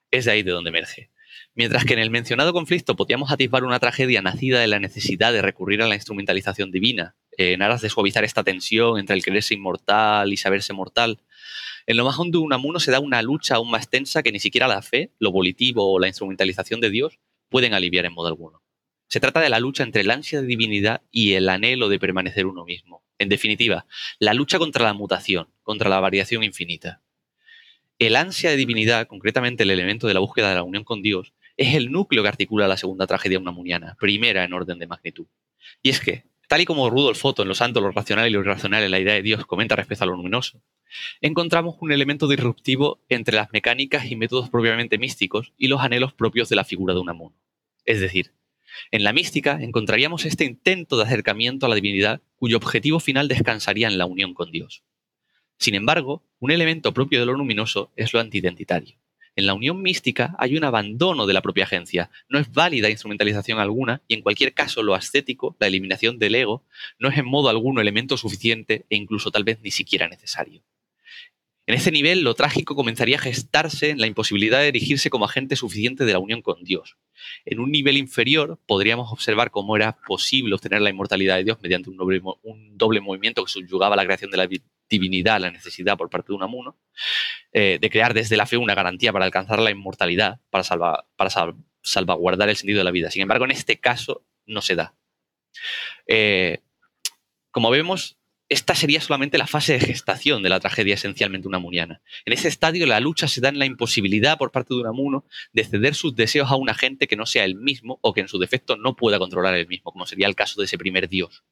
[0.09, 1.11] Es de ahí de donde emerge.
[1.53, 5.43] Mientras que en el mencionado conflicto podíamos atisbar una tragedia nacida de la necesidad de
[5.43, 10.33] recurrir a la instrumentalización divina, en aras de suavizar esta tensión entre el quererse inmortal
[10.33, 11.19] y saberse mortal,
[11.87, 14.39] en lo más hondo de Unamuno se da una lucha aún más tensa que ni
[14.39, 17.19] siquiera la fe, lo volitivo o la instrumentalización de Dios
[17.49, 18.61] pueden aliviar en modo alguno.
[19.07, 22.47] Se trata de la lucha entre el ansia de divinidad y el anhelo de permanecer
[22.47, 23.03] uno mismo.
[23.19, 23.85] En definitiva,
[24.19, 27.01] la lucha contra la mutación, contra la variación infinita.
[27.99, 31.33] El ansia de divinidad, concretamente el elemento de la búsqueda de la unión con Dios,
[31.55, 35.27] es el núcleo que articula la segunda tragedia unamuniana, primera en orden de magnitud.
[35.81, 38.41] Y es que, tal y como Rudolf Otto en Los Santos, lo racional y lo
[38.41, 40.61] irracional en la idea de Dios comenta respecto a lo luminoso,
[41.21, 46.49] encontramos un elemento disruptivo entre las mecánicas y métodos propiamente místicos y los anhelos propios
[46.49, 47.35] de la figura de Unamuno.
[47.85, 48.33] Es decir,
[48.91, 53.87] en la mística encontraríamos este intento de acercamiento a la divinidad cuyo objetivo final descansaría
[53.87, 54.83] en la unión con Dios.
[55.57, 58.97] Sin embargo, un elemento propio de lo luminoso es lo antidentitario.
[59.37, 63.59] En la unión mística hay un abandono de la propia agencia, no es válida instrumentalización
[63.59, 66.63] alguna y en cualquier caso lo ascético, la eliminación del ego,
[66.99, 70.61] no es en modo alguno elemento suficiente e incluso tal vez ni siquiera necesario.
[71.67, 75.55] En ese nivel, lo trágico comenzaría a gestarse en la imposibilidad de erigirse como agente
[75.55, 76.97] suficiente de la unión con Dios.
[77.43, 81.89] En un nivel inferior, podríamos observar cómo era posible obtener la inmortalidad de Dios mediante
[81.89, 84.47] un doble, movimiento que subyugaba la creación de la
[84.87, 86.77] divinidad la necesidad por parte de Unamuno,
[87.51, 90.63] eh, de crear desde la fe una garantía para alcanzar la inmortalidad, para,
[91.15, 91.31] para
[91.81, 93.09] salvaguardar el sentido de la vida.
[93.09, 94.93] Sin embargo, en este caso no se da.
[96.05, 96.59] Eh,
[97.49, 102.01] como vemos, esta sería solamente la fase de gestación de la tragedia esencialmente unamuniana.
[102.25, 105.63] En ese estadio la lucha se da en la imposibilidad por parte de Unamuno de
[105.63, 108.37] ceder sus deseos a un agente que no sea el mismo o que en su
[108.37, 111.43] defecto no pueda controlar el mismo, como sería el caso de ese primer dios.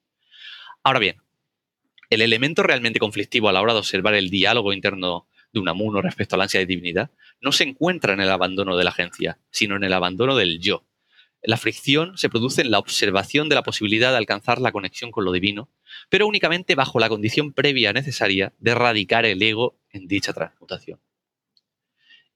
[0.83, 1.17] Ahora bien,
[2.11, 6.35] el elemento realmente conflictivo a la hora de observar el diálogo interno de Unamuno respecto
[6.35, 9.83] al ansia de divinidad no se encuentra en el abandono de la agencia, sino en
[9.83, 10.85] el abandono del yo.
[11.43, 15.25] La fricción se produce en la observación de la posibilidad de alcanzar la conexión con
[15.25, 15.69] lo divino
[16.09, 20.99] pero únicamente bajo la condición previa necesaria de erradicar el ego en dicha transmutación.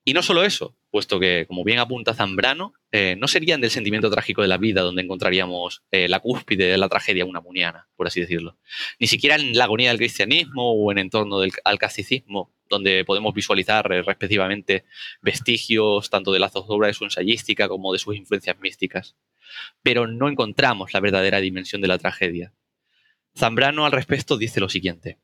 [0.03, 4.09] Y no solo eso, puesto que, como bien apunta Zambrano, eh, no serían del sentimiento
[4.09, 8.21] trágico de la vida donde encontraríamos eh, la cúspide de la tragedia unamuniana, por así
[8.21, 8.57] decirlo.
[8.99, 13.33] Ni siquiera en la agonía del cristianismo o en entorno del, al casticismo, donde podemos
[13.33, 14.85] visualizar eh, respectivamente
[15.21, 19.15] vestigios tanto de la zozobra de su ensayística como de sus influencias místicas.
[19.81, 22.53] Pero no encontramos la verdadera dimensión de la tragedia,
[23.37, 25.19] Zambrano al respecto dice lo siguiente.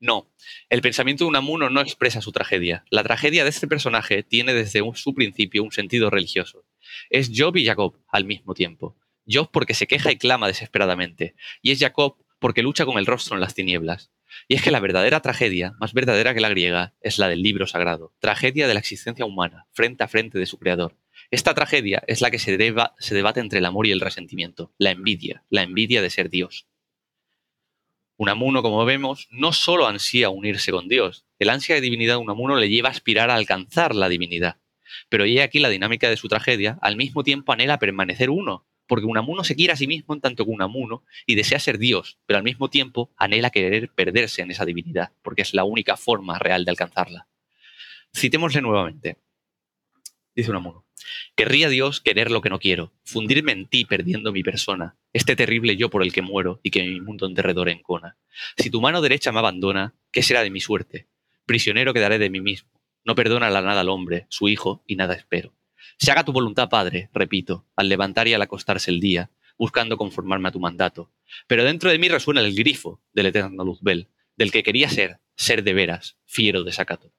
[0.00, 0.28] No,
[0.68, 2.84] el pensamiento de Unamuno no expresa su tragedia.
[2.90, 6.64] La tragedia de este personaje tiene desde su principio un sentido religioso.
[7.10, 8.96] Es Job y Jacob al mismo tiempo.
[9.30, 13.36] Job porque se queja y clama desesperadamente, y es Jacob porque lucha con el rostro
[13.36, 14.10] en las tinieblas.
[14.48, 17.66] Y es que la verdadera tragedia, más verdadera que la griega, es la del libro
[17.66, 20.96] sagrado, tragedia de la existencia humana, frente a frente de su creador.
[21.30, 22.56] Esta tragedia es la que se,
[22.98, 26.66] se debate entre el amor y el resentimiento, la envidia, la envidia de ser Dios.
[28.16, 32.56] Unamuno, como vemos, no solo ansía unirse con Dios, el ansia de divinidad de Unamuno
[32.56, 34.58] le lleva a aspirar a alcanzar la divinidad.
[35.08, 39.06] Pero y aquí la dinámica de su tragedia, al mismo tiempo anhela permanecer uno, porque
[39.06, 42.38] Unamuno se quiere a sí mismo en tanto que Unamuno y desea ser Dios, pero
[42.38, 46.64] al mismo tiempo anhela querer perderse en esa divinidad, porque es la única forma real
[46.64, 47.28] de alcanzarla.
[48.14, 49.18] Citémosle nuevamente.
[50.34, 50.86] Dice Unamuno.
[51.34, 55.76] Querría Dios querer lo que no quiero, fundirme en ti perdiendo mi persona, este terrible
[55.76, 58.16] yo por el que muero y que mi mundo en derredor encona.
[58.56, 61.08] Si tu mano derecha me abandona, ¿qué será de mi suerte?
[61.46, 62.70] Prisionero quedaré de mí mismo.
[63.04, 65.52] No perdona la nada al hombre, su hijo, y nada espero.
[65.98, 70.48] Se haga tu voluntad, Padre, repito, al levantar y al acostarse el día, buscando conformarme
[70.48, 71.10] a tu mandato.
[71.46, 75.62] Pero dentro de mí resuena el grifo del eterno Luzbel, del que quería ser, ser
[75.62, 77.12] de veras, fiero de sacato.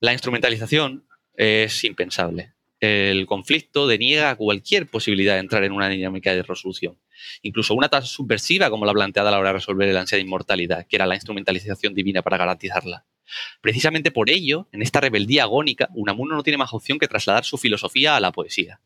[0.00, 2.54] La instrumentalización es impensable.
[2.80, 6.98] El conflicto deniega cualquier posibilidad de entrar en una dinámica de resolución.
[7.42, 10.22] Incluso una tan subversiva como la planteada a la hora de resolver el ansia de
[10.22, 13.06] inmortalidad, que era la instrumentalización divina para garantizarla.
[13.60, 17.58] Precisamente por ello, en esta rebeldía agónica, Unamuno no tiene más opción que trasladar su
[17.58, 18.80] filosofía a la poesía,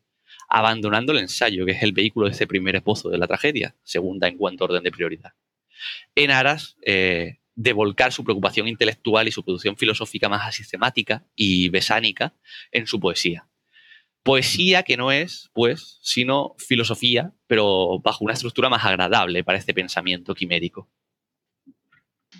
[0.48, 4.28] abandonando el ensayo, que es el vehículo de ese primer esposo de la tragedia, segunda
[4.28, 5.32] en cuanto a orden de prioridad.
[6.14, 11.68] En aras eh, de volcar su preocupación intelectual y su producción filosófica más sistemática y
[11.68, 12.34] besánica
[12.72, 13.46] en su poesía.
[14.22, 19.72] Poesía que no es, pues, sino filosofía, pero bajo una estructura más agradable para este
[19.72, 20.88] pensamiento quimérico.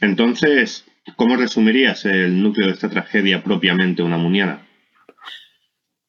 [0.01, 0.84] Entonces,
[1.16, 4.66] ¿cómo resumirías el núcleo de esta tragedia propiamente unamuniana?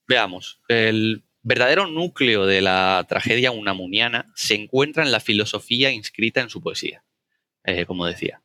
[0.08, 6.50] Veamos, el verdadero núcleo de la tragedia unamuniana se encuentra en la filosofía inscrita en
[6.50, 7.04] su poesía,
[7.64, 8.42] eh, como decía.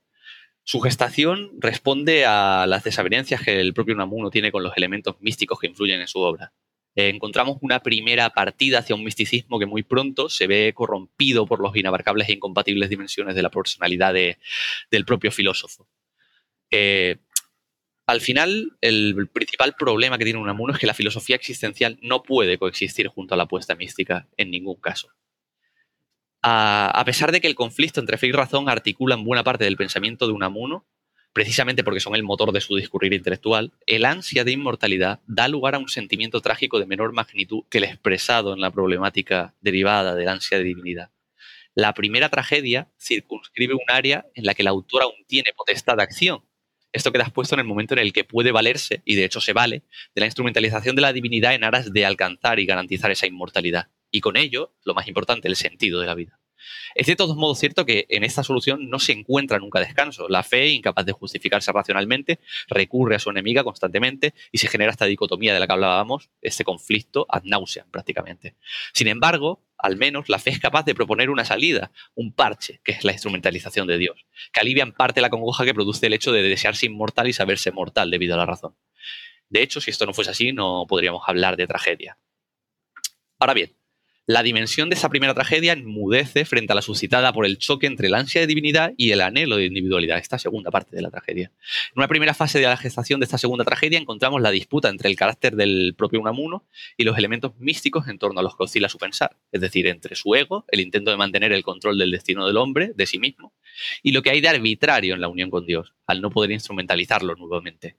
[0.62, 5.60] Su gestación responde a las desavenencias que el propio Unamuno tiene con los elementos místicos
[5.60, 6.52] que influyen en su obra.
[6.96, 11.60] Eh, encontramos una primera partida hacia un misticismo que muy pronto se ve corrompido por
[11.60, 15.86] los inabarcables e incompatibles dimensiones de la personalidad del propio filósofo.
[16.70, 17.16] Eh,
[18.06, 22.58] al final, el principal problema que tiene Unamuno es que la filosofía existencial no puede
[22.58, 25.08] coexistir junto a la apuesta mística en ningún caso
[26.48, 29.76] a, pesar de que el conflicto entre fe y razón articula en buena parte del
[29.76, 30.86] pensamiento de Unamuno,
[31.32, 35.74] precisamente porque son el motor de su discurrir intelectual, el ansia de inmortalidad da lugar
[35.74, 40.28] a un sentimiento trágico de menor magnitud que el expresado en la problemática derivada del
[40.28, 41.10] ansia de divinidad.
[41.74, 46.04] La primera tragedia circunscribe un área en la que el autor aún tiene potestad de
[46.04, 46.44] acción.
[46.96, 49.52] Esto queda expuesto en el momento en el que puede valerse, y de hecho se
[49.52, 49.82] vale,
[50.14, 54.20] de la instrumentalización de la divinidad en aras de alcanzar y garantizar esa inmortalidad y
[54.20, 56.40] con ello, lo más importante, el sentido de la vida.
[56.94, 60.28] Es de todos modos cierto que en esta solución no se encuentra nunca descanso.
[60.28, 65.06] La fe, incapaz de justificarse racionalmente, recurre a su enemiga constantemente y se genera esta
[65.06, 68.54] dicotomía de la que hablábamos, este conflicto ad nauseam prácticamente.
[68.92, 72.92] Sin embargo, al menos la fe es capaz de proponer una salida, un parche, que
[72.92, 76.32] es la instrumentalización de Dios, que alivia en parte la congoja que produce el hecho
[76.32, 78.74] de desearse inmortal y saberse mortal debido a la razón.
[79.48, 82.18] De hecho, si esto no fuese así, no podríamos hablar de tragedia.
[83.38, 83.76] Ahora bien,
[84.26, 88.08] la dimensión de esa primera tragedia enmudece frente a la suscitada por el choque entre
[88.08, 91.52] el ansia de divinidad y el anhelo de individualidad, esta segunda parte de la tragedia.
[91.92, 95.08] En una primera fase de la gestación de esta segunda tragedia encontramos la disputa entre
[95.08, 96.66] el carácter del propio Unamuno
[96.96, 100.16] y los elementos místicos en torno a los que oscila su pensar, es decir, entre
[100.16, 103.54] su ego, el intento de mantener el control del destino del hombre, de sí mismo,
[104.02, 107.36] y lo que hay de arbitrario en la unión con Dios, al no poder instrumentalizarlo
[107.36, 107.96] nuevamente.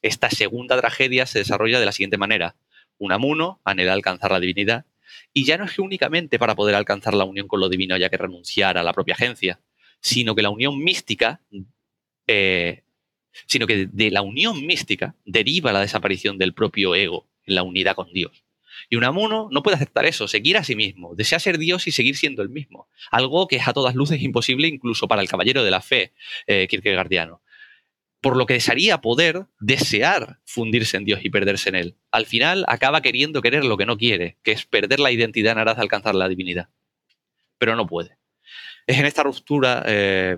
[0.00, 2.56] Esta segunda tragedia se desarrolla de la siguiente manera.
[2.96, 4.86] Unamuno anhela alcanzar la divinidad
[5.32, 8.10] y ya no es que únicamente para poder alcanzar la unión con lo divino haya
[8.10, 9.60] que renunciar a la propia agencia,
[10.00, 11.40] sino que la unión mística,
[12.26, 12.84] eh,
[13.46, 17.94] sino que de la unión mística deriva la desaparición del propio ego en la unidad
[17.94, 18.44] con Dios.
[18.90, 22.16] Y Unamuno no puede aceptar eso, seguir a sí mismo, desea ser Dios y seguir
[22.16, 22.88] siendo el mismo.
[23.10, 26.12] Algo que es a todas luces imposible incluso para el caballero de la fe
[26.46, 27.42] eh, kierkegaardiano
[28.20, 31.96] por lo que desearía poder desear fundirse en Dios y perderse en Él.
[32.10, 35.58] Al final acaba queriendo querer lo que no quiere, que es perder la identidad en
[35.58, 36.68] aras de alcanzar la divinidad.
[37.58, 38.18] Pero no puede.
[38.86, 40.36] Es en esta ruptura, eh,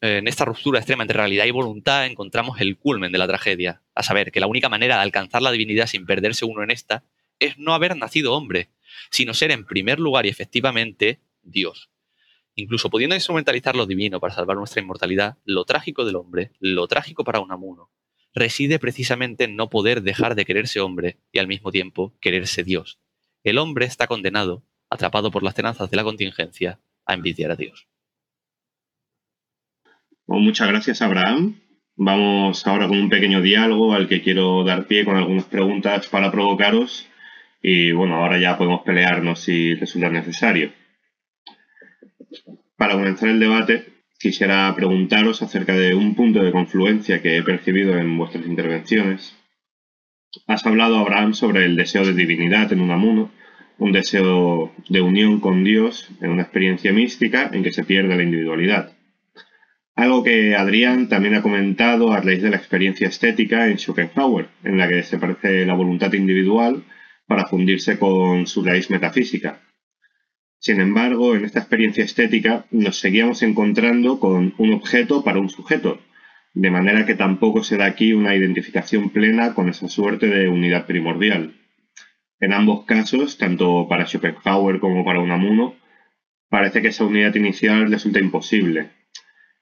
[0.00, 4.02] en esta ruptura extrema entre realidad y voluntad encontramos el culmen de la tragedia, a
[4.02, 7.04] saber que la única manera de alcanzar la divinidad sin perderse uno en esta
[7.38, 8.68] es no haber nacido hombre,
[9.10, 11.91] sino ser en primer lugar y efectivamente Dios.
[12.54, 17.24] Incluso pudiendo instrumentalizar lo divino para salvar nuestra inmortalidad, lo trágico del hombre, lo trágico
[17.24, 17.90] para Unamuno,
[18.34, 22.98] reside precisamente en no poder dejar de quererse hombre y al mismo tiempo quererse Dios.
[23.42, 27.88] El hombre está condenado, atrapado por las tenazas de la contingencia, a envidiar a Dios.
[30.26, 31.60] muchas gracias, Abraham.
[31.96, 36.30] Vamos ahora con un pequeño diálogo al que quiero dar pie con algunas preguntas para
[36.30, 37.06] provocaros.
[37.62, 40.72] Y bueno, ahora ya podemos pelearnos si resulta necesario.
[42.76, 43.86] Para comenzar el debate,
[44.18, 49.36] quisiera preguntaros acerca de un punto de confluencia que he percibido en vuestras intervenciones.
[50.46, 53.30] Has hablado, Abraham, sobre el deseo de divinidad en un amuno,
[53.78, 58.22] un deseo de unión con Dios en una experiencia mística en que se pierde la
[58.22, 58.92] individualidad.
[59.94, 64.78] Algo que Adrián también ha comentado a raíz de la experiencia estética en Schopenhauer, en
[64.78, 66.84] la que se parece la voluntad individual
[67.26, 69.60] para fundirse con su raíz metafísica.
[70.62, 76.00] Sin embargo, en esta experiencia estética nos seguíamos encontrando con un objeto para un sujeto,
[76.54, 80.86] de manera que tampoco se da aquí una identificación plena con esa suerte de unidad
[80.86, 81.56] primordial.
[82.38, 85.74] En ambos casos, tanto para Schopenhauer como para Unamuno,
[86.48, 88.90] parece que esa unidad inicial resulta imposible.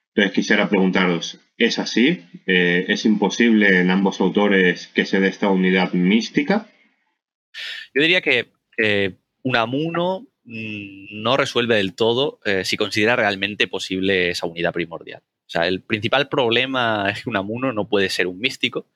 [0.08, 2.26] Entonces quisiera preguntaros, ¿es así?
[2.44, 6.68] Eh, ¿Es imposible en ambos autores que se dé esta unidad mística?
[7.94, 8.50] Yo diría que
[9.42, 15.22] Unamuno no resuelve del todo eh, si considera realmente posible esa unidad primordial.
[15.22, 18.86] O sea, el principal problema es que un amuno no puede ser un místico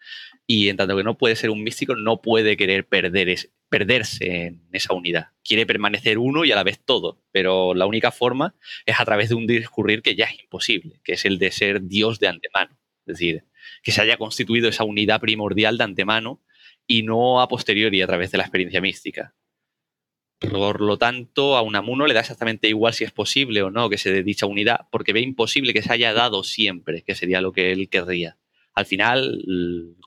[0.46, 3.36] y en tanto que no puede ser un místico, no puede querer perder
[3.68, 5.28] perderse en esa unidad.
[5.42, 8.54] Quiere permanecer uno y a la vez todo, pero la única forma
[8.86, 11.82] es a través de un discurrir que ya es imposible, que es el de ser
[11.82, 12.78] Dios de antemano.
[13.06, 13.44] Es decir,
[13.82, 16.40] que se haya constituido esa unidad primordial de antemano
[16.86, 19.34] y no a posteriori a través de la experiencia mística.
[20.50, 23.98] Por lo tanto, a Unamuno le da exactamente igual si es posible o no que
[23.98, 27.52] se dé dicha unidad, porque ve imposible que se haya dado siempre, que sería lo
[27.52, 28.36] que él querría.
[28.74, 29.44] Al final,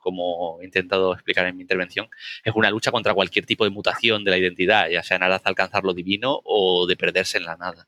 [0.01, 2.09] como he intentado explicar en mi intervención,
[2.43, 5.43] es una lucha contra cualquier tipo de mutación de la identidad, ya sea nada de
[5.45, 7.87] alcanzar lo divino o de perderse en la nada.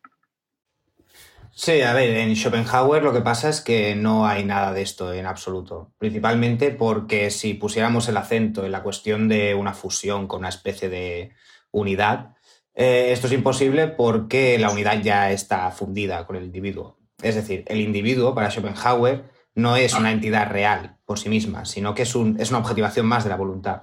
[1.51, 5.11] Sí, a ver, en Schopenhauer lo que pasa es que no hay nada de esto
[5.11, 5.91] en absoluto.
[5.97, 10.87] Principalmente porque si pusiéramos el acento en la cuestión de una fusión con una especie
[10.87, 11.33] de
[11.71, 12.35] unidad,
[12.81, 16.97] eh, esto es imposible porque la unidad ya está fundida con el individuo.
[17.21, 21.93] Es decir, el individuo para Schopenhauer no es una entidad real por sí misma, sino
[21.93, 23.81] que es, una objetivación más de la voluntad.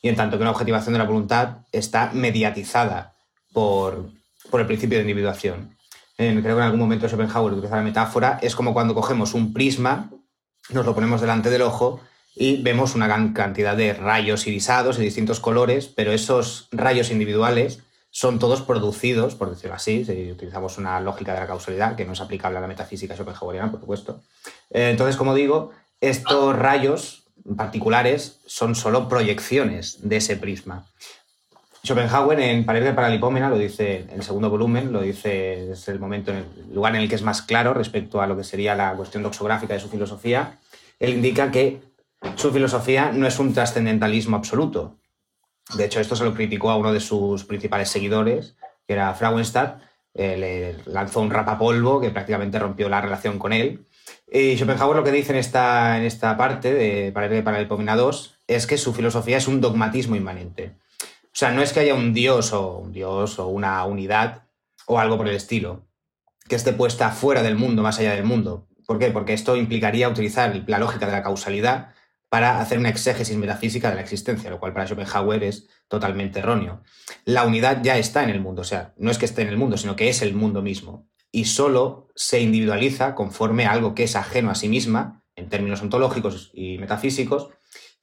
[0.00, 3.16] Y en tanto que una objetivación de la voluntad está mediatizada
[3.52, 4.12] por,
[4.50, 5.76] el principio de individuación.
[6.16, 10.10] creo que en algún momento Schopenhauer utiliza la metáfora, es como cuando cogemos un prisma,
[10.70, 12.00] nos lo ponemos delante del ojo
[12.34, 17.82] y vemos una gran cantidad de rayos irisados de distintos colores, pero esos rayos individuales
[18.18, 22.14] son todos producidos, por decirlo así, si utilizamos una lógica de la causalidad, que no
[22.14, 24.22] es aplicable a la metafísica schopenhaueriana, por supuesto.
[24.70, 30.84] Eh, entonces, como digo, estos rayos particulares son solo proyecciones de ese prisma.
[31.84, 36.00] Schopenhauer en Pared de Paralipómena lo dice en el segundo volumen, lo dice, es el
[36.00, 38.74] momento, en el lugar en el que es más claro respecto a lo que sería
[38.74, 40.58] la cuestión doxográfica de su filosofía.
[40.98, 41.82] Él indica que
[42.34, 44.96] su filosofía no es un trascendentalismo absoluto,
[45.74, 48.56] de hecho, esto se lo criticó a uno de sus principales seguidores,
[48.86, 49.82] que era Frauenstadt.
[50.14, 50.36] Eh,
[50.84, 53.86] le lanzó un rapapolvo que prácticamente rompió la relación con él.
[54.30, 57.96] Y Schopenhauer lo que dice en esta, en esta parte de para, para el Pomena
[57.96, 60.72] 2 es que su filosofía es un dogmatismo inmanente.
[61.02, 64.44] O sea, no es que haya un dios o un dios o una unidad
[64.86, 65.82] o algo por el estilo
[66.48, 68.66] que esté puesta fuera del mundo, más allá del mundo.
[68.86, 69.10] ¿Por qué?
[69.10, 71.90] Porque esto implicaría utilizar la lógica de la causalidad
[72.28, 76.82] para hacer una exégesis metafísica de la existencia, lo cual para Schopenhauer es totalmente erróneo.
[77.24, 79.56] La unidad ya está en el mundo, o sea, no es que esté en el
[79.56, 81.08] mundo, sino que es el mundo mismo.
[81.32, 85.80] Y solo se individualiza conforme a algo que es ajeno a sí misma, en términos
[85.82, 87.48] ontológicos y metafísicos,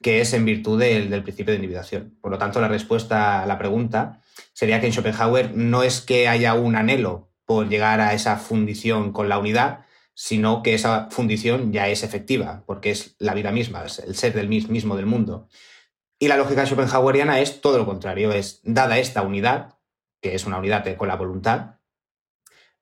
[0.02, 2.18] que es en virtud del, del principio de individuación.
[2.22, 4.22] Por lo tanto, la respuesta a la pregunta
[4.54, 9.12] sería que en Schopenhauer no es que haya un anhelo por llegar a esa fundición
[9.12, 9.85] con la unidad,
[10.16, 14.34] sino que esa fundición ya es efectiva, porque es la vida misma, es el ser
[14.34, 15.48] del mismo del mundo.
[16.18, 19.78] Y la lógica schopenhaueriana es todo lo contrario, es dada esta unidad,
[20.22, 21.76] que es una unidad con la voluntad,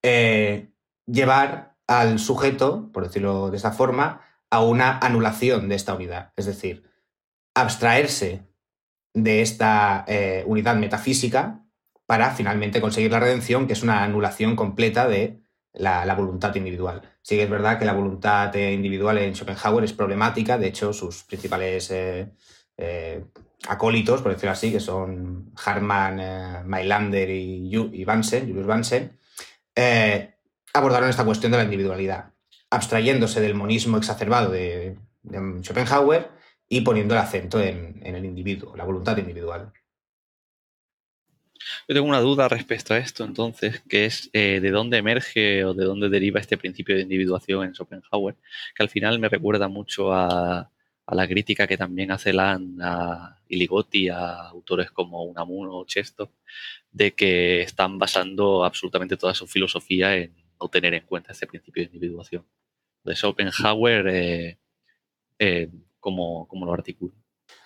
[0.04, 0.72] eh,
[1.06, 6.46] llevar al sujeto, por decirlo de esa forma, a una anulación de esta unidad, es
[6.46, 6.84] decir,
[7.56, 8.48] abstraerse
[9.14, 11.66] de esta eh, unidad metafísica
[12.06, 15.42] para finalmente conseguir la redención, que es una anulación completa de
[15.74, 17.13] la, voluntad individual.
[17.24, 21.24] Sí que es verdad que la voluntad individual en Schopenhauer es problemática, de hecho sus
[21.24, 22.34] principales eh,
[22.78, 23.24] eh,
[23.70, 29.18] acólitos, por decirlo así, que son Harman, eh, Mailander y, y Bansen, Julius Bansen,
[30.74, 32.34] abordaron esta cuestión de la individualidad,
[32.70, 34.98] abstrayéndose del monismo exacerbado de,
[35.62, 36.30] Schopenhauer
[36.68, 39.72] y poniendo el acento en el individuo, la voluntad individual.
[41.88, 45.74] Yo tengo una duda respecto a esto, entonces, que es eh, de dónde emerge o
[45.74, 48.36] de dónde deriva este principio de individuación en Schopenhauer,
[48.76, 50.70] que al final me recuerda mucho a,
[51.06, 56.32] la crítica que también hace Land a Iligotti, a autores como Unamuno o Chesto,
[56.92, 60.34] de que están basando absolutamente toda su filosofía en
[60.70, 62.46] tener en cuenta ese principio de individuación.
[63.04, 64.58] De Schopenhauer, eh,
[65.40, 67.14] eh, ¿cómo, lo articula?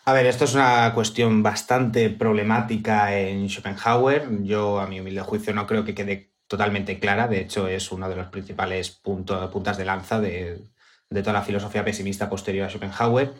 [0.05, 4.43] A ver, esto es una cuestión bastante problemática en Schopenhauer.
[4.43, 7.27] Yo, a mi humilde juicio, no creo que quede totalmente clara.
[7.27, 10.61] De hecho, es uno de los principales puntas de lanza de,
[11.09, 13.33] de toda la filosofía pesimista posterior a Schopenhauer.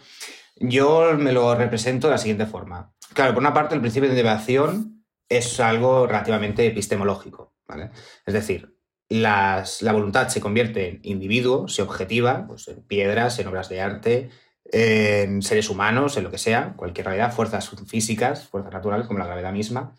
[0.57, 2.93] Yo me lo represento de la siguiente forma.
[3.13, 7.53] Claro, por una parte, el principio de individuación es algo relativamente epistemológico.
[7.67, 7.91] ¿vale?
[8.25, 8.77] Es decir,
[9.09, 14.29] la voluntad se convierte en individuo, se objetiva pues, en piedras, en obras de arte,
[14.72, 19.26] en seres humanos, en lo que sea, cualquier realidad, fuerzas físicas, fuerzas naturales como la
[19.26, 19.95] gravedad misma,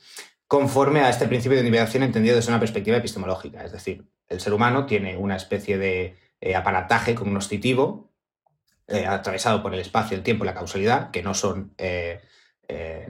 [0.47, 3.64] conforme a este principio de individuación entendido desde una perspectiva epistemológica.
[3.64, 8.09] Es decir, el ser humano tiene una especie de eh, aparataje cognoscitivo
[8.91, 12.23] eh, atravesado por el espacio, el tiempo y la causalidad, que no son eh,
[12.69, 13.07] eh,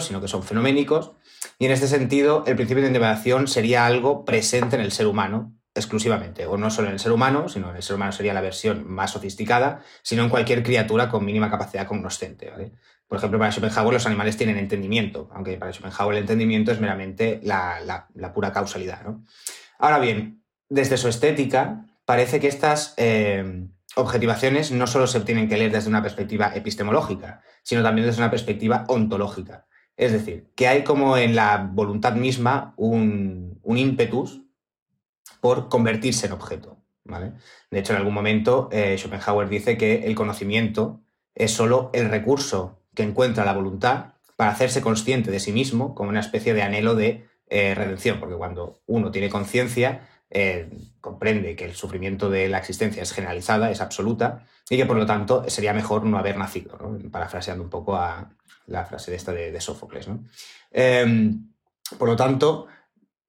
[0.00, 1.12] sino que son fenoménicos.
[1.58, 5.52] Y en este sentido, el principio de individuación sería algo presente en el ser humano
[5.80, 8.40] exclusivamente, o no solo en el ser humano, sino en el ser humano sería la
[8.40, 12.52] versión más sofisticada, sino en cualquier criatura con mínima capacidad cognoscente.
[13.06, 17.40] Por ejemplo, para Schopenhauer los animales tienen entendimiento, aunque para Schopenhauer el entendimiento es meramente
[17.42, 19.02] la, pura causalidad.
[19.78, 22.94] Ahora bien, desde su estética, parece que estas
[23.96, 28.30] objetivaciones no solo se tienen que leer desde una perspectiva epistemológica, sino también desde una
[28.30, 29.66] perspectiva ontológica.
[29.96, 34.42] Es decir, que hay como en la voluntad misma un, ímpetus
[35.40, 36.76] por convertirse en objeto.
[37.04, 37.32] ¿vale?
[37.70, 41.00] De hecho, en algún momento eh, Schopenhauer dice que el conocimiento
[41.34, 46.10] es solo el recurso que encuentra la voluntad para hacerse consciente de sí mismo como
[46.10, 50.68] una especie de anhelo de eh, redención, porque cuando uno tiene conciencia, eh,
[51.00, 55.06] comprende que el sufrimiento de la existencia es generalizada, es absoluta, y que por lo
[55.06, 56.76] tanto sería mejor no haber nacido,
[57.10, 58.30] parafraseando un poco a
[58.66, 60.08] la frase de esta de, Sófocles.
[60.72, 61.52] Em,
[61.98, 62.66] por lo tanto,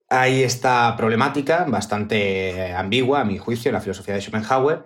[0.10, 4.86] hay esta problemática bastante ambigua, a mi juicio, en la filosofía de Schopenhauer,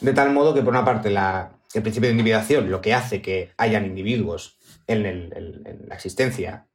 [0.00, 3.52] de tal modo que, por una parte, el principio de individuación, lo que hace que
[3.56, 5.30] hayan individuos en,
[5.88, 6.66] la existencia,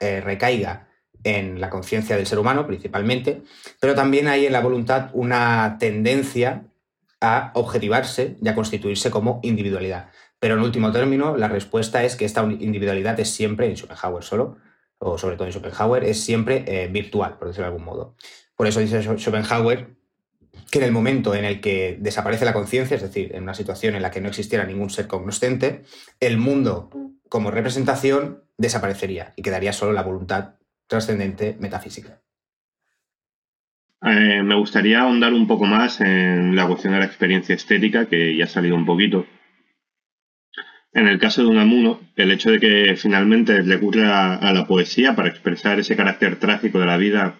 [0.00, 0.88] eh, recaiga
[1.22, 3.42] en la conciencia del ser humano principalmente,
[3.80, 6.64] pero también hay en la voluntad una tendencia
[7.20, 10.10] a objetivarse y a constituirse como individualidad.
[10.38, 14.58] Pero en último término, la respuesta es que esta individualidad es siempre, en Schopenhauer solo,
[14.98, 18.16] o sobre todo en Schopenhauer, es siempre eh, virtual, por decirlo de algún modo.
[18.56, 19.96] Por eso dice Schopenhauer
[20.70, 23.94] que en el momento en el que desaparece la conciencia, es decir, en una situación
[23.94, 25.84] en la que no existiera ningún ser cognoscente,
[26.18, 26.90] el mundo
[27.28, 30.54] como representación desaparecería y quedaría solo la voluntad
[30.86, 32.20] trascendente metafísica.
[34.02, 38.36] Eh, me gustaría ahondar un poco más en la cuestión de la experiencia estética, que
[38.36, 39.26] ya ha salido un poquito.
[40.96, 45.14] En el caso de Unamuno, el hecho de que finalmente le ocurre a, la poesía
[45.14, 47.34] para expresar ese carácter trágico de la vida,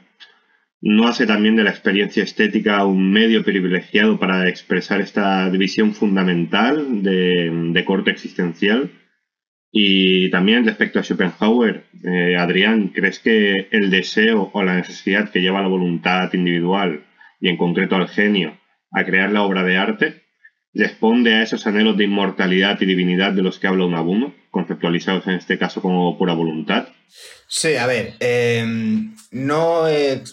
[0.82, 7.02] ¿no hace también de la experiencia estética un medio privilegiado para expresar esta división fundamental
[7.02, 8.90] de corte existencial?
[9.72, 15.40] Y también respecto a Schopenhauer, eh, Adrián, ¿crees que el deseo o la necesidad que
[15.40, 17.06] lleva la voluntad individual
[17.40, 18.58] y en concreto al genio
[18.92, 20.25] a crear la obra de arte
[20.76, 25.34] responde a esos anhelos de inmortalidad y divinidad de los que habla Unabuno, conceptualizados en
[25.34, 26.88] este caso como pura voluntad?
[27.48, 29.82] Sí, a ver, em, no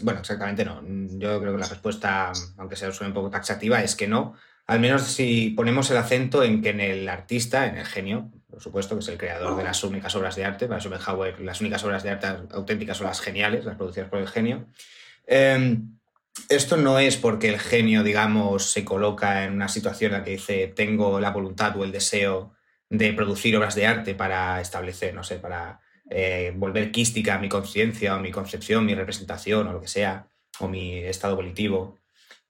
[0.01, 0.81] bueno, exactamente no.
[1.19, 4.35] Yo creo que la respuesta, aunque sea un poco taxativa, es que no.
[4.65, 8.61] Al menos si ponemos el acento en que en el artista, en el genio, por
[8.61, 10.67] supuesto, que es el creador de las únicas obras de arte.
[10.67, 14.27] Para Schopenhauer, las únicas obras de arte auténticas son las geniales, las producidas por el
[14.27, 14.67] genio.
[15.25, 15.97] Em,
[16.49, 20.31] esto no es porque el genio, digamos, se coloca en una situación en la que
[20.31, 22.53] dice tengo la voluntad o el deseo
[22.89, 25.79] de producir obras de arte para establecer, no sé, para
[26.09, 30.27] eh, volver quística mi conciencia o mi concepción, mi representación o lo que sea,
[30.59, 31.99] o mi estado volitivo,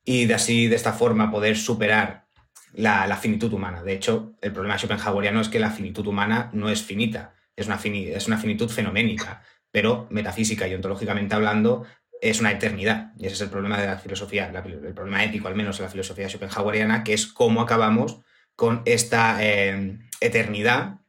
[0.03, 2.25] y de así, de esta forma, poder superar
[2.73, 3.83] la, finitud humana.
[3.83, 7.79] De hecho, el problema schopenhaueriano es que la finitud humana no es finita, es una,
[7.83, 11.85] es una finitud fenoménica, pero metafísica y ontológicamente hablando
[12.23, 13.11] es una eternidad.
[13.19, 15.89] Y ese es el problema de la filosofía, el problema ético al menos de la
[15.89, 18.19] filosofía schopenhaueriana, que es cómo acabamos
[18.55, 20.99] con esta eh, eternidad,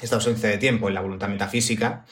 [0.00, 2.06] esta ausencia de tiempo en la voluntad metafísica,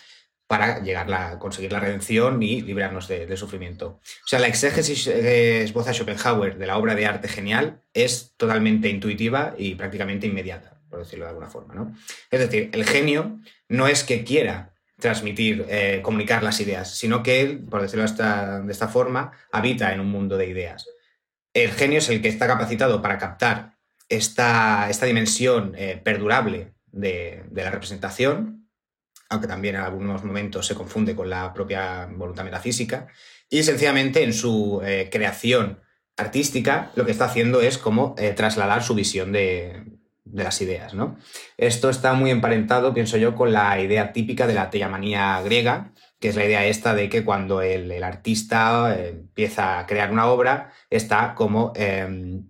[0.46, 4.00] para llegar a conseguir la redención y librarnos del sufrimiento.
[4.24, 9.54] O sea, la exégesis esboza Schopenhauer de la obra de arte genial es totalmente intuitiva
[9.56, 11.74] y prácticamente inmediata, por decirlo de alguna forma.
[11.74, 11.96] ¿no?
[12.30, 14.73] Es decir, el genio no es que quiera
[15.04, 20.00] transmitir, eh, comunicar las ideas, sino que él, por decirlo de esta forma, habita en
[20.00, 20.88] un mundo de ideas.
[21.52, 23.76] El genio es el que está capacitado para captar
[24.08, 28.62] esta, esta dimensión eh, perdurable de, la representación
[29.28, 33.08] aunque también en algunos momentos se confunde con la propia voluntad metafísica,
[33.50, 35.80] y sencillamente en su eh, creación
[36.16, 39.82] artística lo que está haciendo es como trasladar su visión de,
[40.32, 40.94] las ideas.
[40.94, 41.16] ¿no?
[41.56, 46.28] Esto está muy emparentado, pienso yo, con la idea típica de la tellamanía griega, que
[46.28, 50.72] es la idea esta de que cuando el, artista eh, empieza a crear una obra,
[50.90, 52.44] está como em,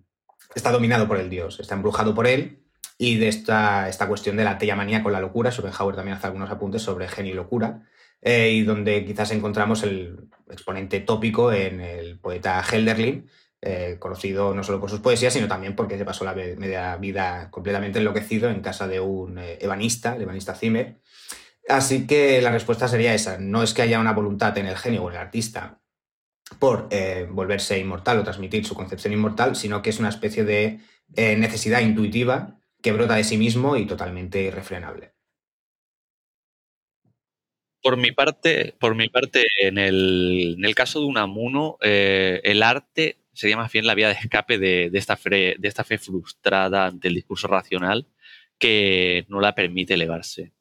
[0.54, 2.60] está dominado por el dios, está embrujado por él.
[2.96, 6.50] Y de esta, esta cuestión de la tellamanía con la locura, Schopenhauer también hace algunos
[6.50, 7.82] apuntes sobre genio y locura,
[8.22, 13.28] eh, y donde quizás encontramos el exponente tópico en el poeta Helderlin,
[13.66, 17.50] eh, conocido no solo por sus poesías, sino también porque se pasó la media vida
[17.50, 21.00] completamente enloquecido en casa de un eh, ebanista, el ebanista Zimmer.
[21.66, 23.38] Así que la respuesta sería esa.
[23.38, 25.80] No es que haya una voluntad en el genio o en el artista
[26.58, 30.80] por eh, volverse inmortal o transmitir su concepción inmortal, sino que es una especie de
[31.16, 35.14] necesidad intuitiva que brota de sí mismo y totalmente irrefrenable.
[37.82, 43.72] Por mi parte, por mi parte en, el, caso de Unamuno, el arte sería más
[43.72, 48.06] bien la vía de escape de, esta fe, frustrada ante el discurso racional
[48.58, 50.52] que no la permite elevarse.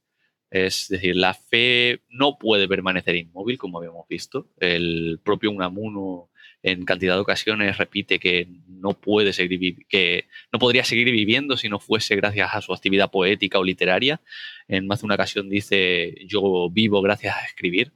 [0.49, 4.49] Es decir, la fe no puede permanecer inmóvil, como habíamos visto.
[4.59, 6.29] El propio Unamuno
[6.61, 11.69] en cantidad de ocasiones repite que no puede seguir que no podría seguir viviendo si
[11.69, 14.21] no fuese gracias a su actividad poética o literaria.
[14.67, 17.91] En más de una ocasión dice yo vivo gracias a escribir,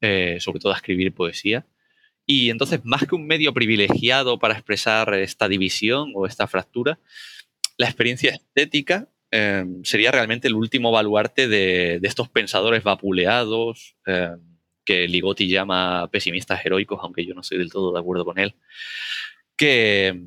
[0.00, 1.66] eh, sobre todo a escribir poesía.
[2.26, 6.98] Y entonces, más que un medio privilegiado para expresar esta división o esta fractura,
[7.76, 14.36] la experiencia estética eh, sería realmente el último baluarte de, estos pensadores vapuleados eh,
[14.84, 18.54] que Ligotti llama pesimistas heroicos, aunque yo no estoy del todo de acuerdo con él,
[19.56, 20.20] que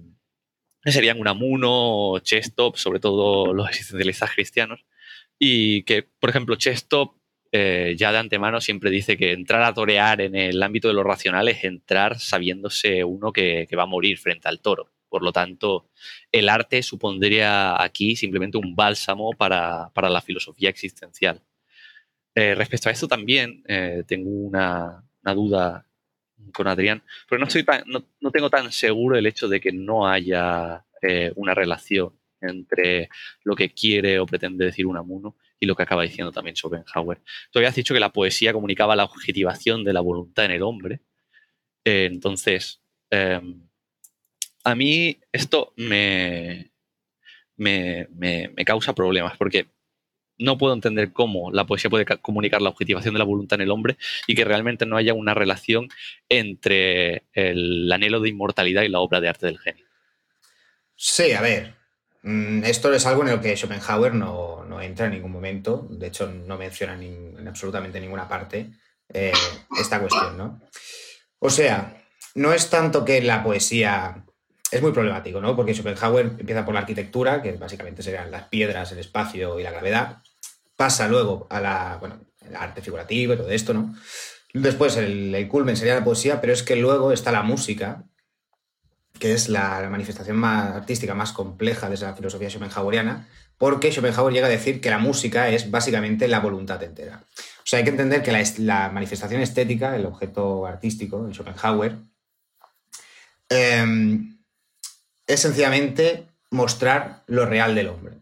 [0.86, 4.86] serían Unamuno, Chestop, sobre todo los existencialistas cristianos,
[5.38, 7.16] y que, por ejemplo, Chestop
[7.56, 11.04] eh, ya de antemano siempre dice que entrar a torear en el ámbito de lo
[11.04, 14.92] racional es entrar sabiéndose uno que, va a morir frente al toro.
[15.08, 15.88] Por lo tanto,
[16.32, 21.44] el arte supondría aquí simplemente un bálsamo para, la filosofía existencial.
[22.34, 25.04] Eh, respecto a esto también eh, tengo una,
[25.36, 25.86] duda
[26.56, 30.84] con Adrián, pero no, estoy no, tengo tan seguro el hecho de que no haya
[31.36, 33.10] una relación entre
[33.44, 37.22] lo que quiere o pretende decir Unamuno y lo que acaba diciendo también Schopenhauer.
[37.52, 41.00] Tú habías dicho que la poesía comunicaba la objetivación de la voluntad en el hombre.
[41.86, 43.68] Eh, entonces, em,
[44.64, 46.72] a mí esto me,
[47.58, 49.68] me, causa problemas porque
[50.38, 53.72] no puedo entender cómo la poesía puede comunicar la objetivación de la voluntad en el
[53.72, 53.98] hombre
[54.28, 55.90] y que realmente no haya una relación
[56.30, 59.86] entre el anhelo de inmortalidad y la obra de arte del genio.
[60.96, 61.76] Sí, a ver,
[62.24, 66.58] esto es algo en lo que Schopenhauer no, entra en ningún momento, de hecho no
[66.58, 68.72] menciona en absolutamente ninguna parte
[69.14, 69.34] eh,
[69.80, 70.62] esta cuestión, ¿no?
[71.40, 72.02] O sea,
[72.36, 74.24] no es tanto que la poesía
[74.72, 75.56] es muy problemático, ¿no?
[75.56, 79.72] Porque Schopenhauer empieza por la arquitectura, que básicamente serían las piedras, el espacio y la
[79.72, 80.24] gravedad,
[80.76, 82.22] pasa luego a la, bueno,
[82.58, 83.94] arte figurativo y todo esto, ¿no?
[84.54, 88.06] Después el, el culmen sería la poesía, pero es que luego está la música,
[89.20, 94.48] que es la, manifestación más artística más compleja de esa filosofía schopenhaueriana, porque Schopenhauer llega
[94.48, 97.24] a decir que la música es básicamente la voluntad entera.
[97.38, 101.98] O sea, hay que entender que la, manifestación estética, el objeto artístico de Schopenhauer,
[103.50, 104.38] em,
[105.26, 108.18] es sencillamente mostrar lo real del hombre.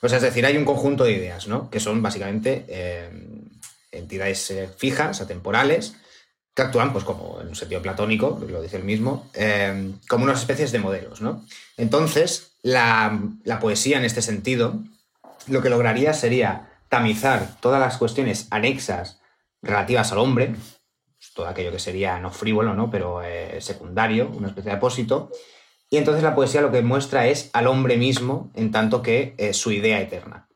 [0.00, 1.70] O sea, es decir, hay un conjunto de ideas, ¿no?
[1.70, 3.48] Que son básicamente em,
[3.90, 5.94] entidades eh, fijas, atemporales,
[6.54, 10.40] que actúan, pues como en un sentido platónico, lo dice el mismo, eh, como unas
[10.40, 11.20] especies de modelos.
[11.20, 11.44] ¿no?
[11.76, 13.18] Entonces, la,
[13.60, 14.74] poesía en este sentido,
[15.46, 19.20] lo que lograría sería tamizar todas las cuestiones anexas
[19.62, 22.90] relativas al hombre, pues, todo aquello que sería no frívolo, ¿no?
[22.90, 25.30] pero eh, secundario, una especie de apósito,
[25.88, 29.54] y entonces la poesía lo que muestra es al hombre mismo en tanto que eh,
[29.54, 30.48] su idea eterna.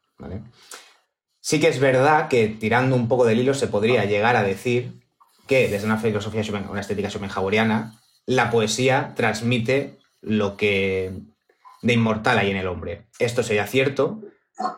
[1.41, 5.06] Sí que es verdad que tirando un poco del hilo se podría llegar a decir
[5.47, 11.13] que desde una filosofía, una estética schopenhaueriana, la poesía transmite lo que
[11.83, 13.07] de inmortal hay en el hombre.
[13.19, 14.23] Esto sería cierto,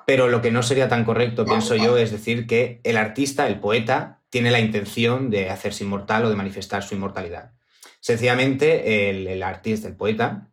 [0.06, 3.60] pero lo que no sería tan correcto, pienso yo, es decir que el artista, el
[3.60, 7.52] poeta, tiene la intención de hacerse inmortal o de manifestar su inmortalidad.
[8.00, 10.50] Sencillamente, el, artista, el poeta,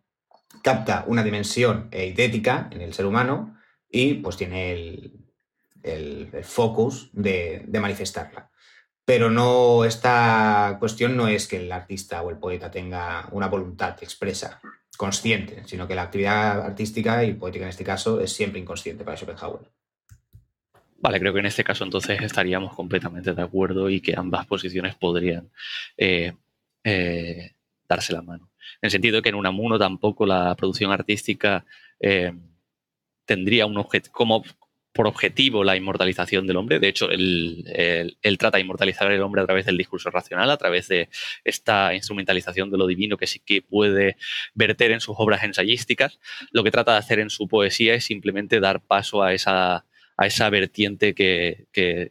[0.63, 3.57] capta una dimensión idética en el ser humano
[3.89, 5.11] y pues tiene el,
[6.43, 8.49] focus de manifestarla.
[9.06, 13.95] Pero no, esta cuestión no es que el artista o el poeta tenga una voluntad
[14.01, 14.60] expresa,
[14.97, 19.16] consciente, sino que la actividad artística y poética en este caso es siempre inconsciente para
[19.16, 19.70] Schopenhauer.
[20.97, 24.95] Vale, creo que en este caso entonces estaríamos completamente de acuerdo y que ambas posiciones
[24.95, 25.51] podrían
[25.97, 26.34] eh,
[26.84, 27.51] eh,
[27.88, 28.49] darse la mano.
[28.82, 31.64] En el sentido de que en Unamuno tampoco la producción artística
[31.99, 32.34] eh,
[33.26, 34.43] tendría un objeto como
[34.95, 36.79] por objetivo la inmortalización del hombre.
[36.79, 37.67] De hecho, él,
[38.39, 41.09] trata de inmortalizar al hombre a través del discurso racional, a través de
[41.43, 44.15] esta instrumentalización de lo divino que sí que puede
[44.53, 46.17] verter en sus obras ensayísticas.
[46.51, 49.83] Lo que trata de hacer en su poesía es simplemente dar paso a esa
[50.49, 51.67] vertiente que,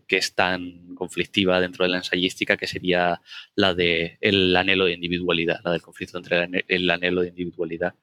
[0.07, 3.23] es tan conflictiva dentro de la ensayística, que sería
[3.55, 7.95] la del el anhelo de individualidad, la del conflicto entre el anhelo de individualidad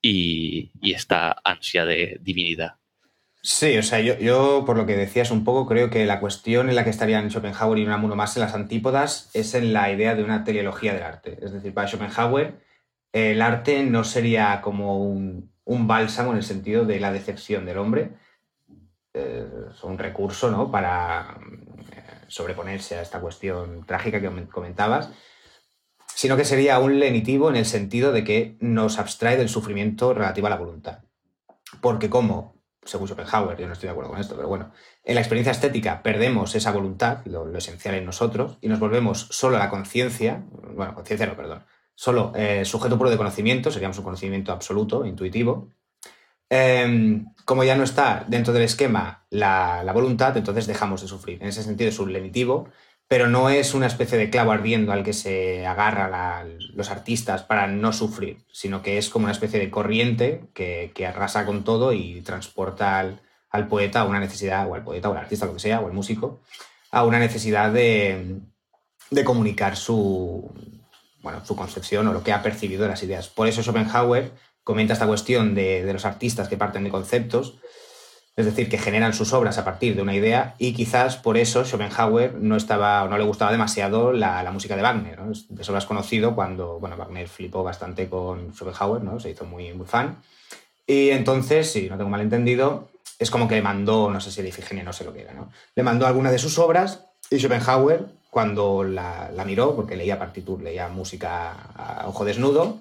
[0.00, 2.81] y, esta ansia de divinidad.
[3.42, 6.68] Sí, o sea, yo, yo, por lo que decías un poco, creo que la cuestión
[6.68, 10.14] en la que estarían Schopenhauer y Unamuno más en las antípodas es en la idea
[10.14, 11.38] de una teleología del arte.
[11.42, 12.60] Es decir, para Schopenhauer
[13.12, 17.78] el arte no sería como un, un bálsamo en el sentido de la decepción del
[17.78, 18.12] hombre,
[19.12, 19.46] eh,
[19.82, 20.70] un recurso ¿no?
[20.70, 21.38] para
[21.94, 25.10] eh, sobreponerse a esta cuestión trágica que comentabas,
[26.06, 30.46] sino que sería un lenitivo en el sentido de que nos abstrae del sufrimiento relativo
[30.46, 31.00] a la voluntad.
[31.80, 34.72] Porque como, según Schopenhauer, yo no estoy de acuerdo con esto, pero bueno,
[35.04, 39.56] en la experiencia estética perdemos esa voluntad, lo, esencial en nosotros, y nos volvemos solo
[39.56, 41.64] a la conciencia, bueno, conciencia no, perdón,
[41.94, 45.70] solo eh, sujeto puro de conocimiento, seríamos un conocimiento absoluto, intuitivo,
[46.54, 51.40] Em, como ya no está dentro del esquema la, voluntad, entonces dejamos de sufrir.
[51.40, 52.68] En ese sentido es un lenitivo,
[53.12, 57.66] pero no es una especie de clavo ardiendo al que se agarra los artistas para
[57.66, 62.22] no sufrir, sino que es como una especie de corriente que, arrasa con todo y
[62.22, 65.80] transporta al, poeta a una necesidad, o al poeta, o al artista, lo que sea,
[65.80, 66.40] o al músico,
[66.90, 68.40] a una necesidad de,
[69.26, 70.50] comunicar su,
[71.20, 73.28] bueno, su concepción o lo que ha percibido de las ideas.
[73.28, 74.32] Por eso Schopenhauer
[74.64, 77.58] comenta esta cuestión de, los artistas que parten de conceptos,
[78.34, 81.64] es decir, que generan sus obras a partir de una idea y quizás por eso
[81.64, 85.18] Schopenhauer no, estaba, no le gustaba demasiado la, música de Wagner.
[85.58, 89.20] Eso lo has conocido cuando bueno, Wagner flipó bastante con Schopenhauer, ¿no?
[89.20, 90.16] se hizo muy, muy fan.
[90.86, 94.40] Y entonces, si no tengo mal entendido, es como que le mandó, no sé si
[94.40, 95.50] era Ifigenia, no sé lo que era, ¿no?
[95.74, 100.62] le mandó alguna de sus obras y Schopenhauer, cuando la, la miró, porque leía partitur,
[100.62, 102.78] leía música a ojo desnudo,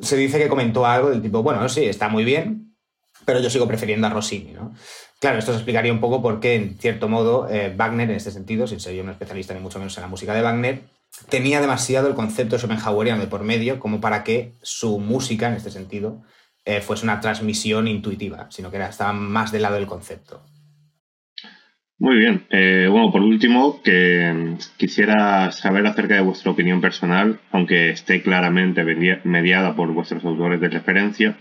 [0.00, 2.73] se dice que comentó algo del tipo, bueno, sí, está muy bien,
[3.24, 4.74] pero yo sigo prefiriendo a Rossini, ¿no?
[5.20, 8.30] Claro, esto se explicaría un poco por qué, en cierto modo, eh, Wagner, en este
[8.30, 10.82] sentido, sin ser yo un especialista ni mucho menos en la música de Wagner,
[11.28, 15.70] tenía demasiado el concepto Schopenhaueriano de por medio como para que su música, en este
[15.70, 16.22] sentido,
[16.64, 20.42] eh, fuese una transmisión intuitiva, sino que era, estaba más del lado del concepto.
[21.98, 22.46] Muy bien.
[22.50, 28.20] Eh, bueno, por último, que mm, quisiera saber acerca de vuestra opinión personal, aunque esté
[28.22, 28.84] claramente
[29.24, 31.38] mediada por vuestros autores de referencia,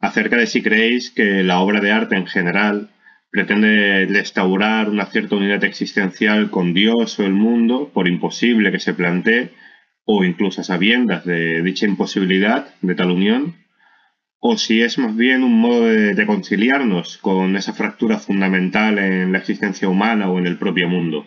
[0.00, 2.90] acerca de si creéis que la obra de arte en general
[3.30, 8.94] pretende restaurar una cierta unidad existencial con Dios o el mundo, por imposible que se
[8.94, 9.50] plantee,
[10.04, 13.56] o incluso a sabiendas de dicha imposibilidad de tal unión,
[14.38, 19.38] o si es más bien un modo de reconciliarnos con esa fractura fundamental en la
[19.38, 21.26] existencia humana o en el propio mundo.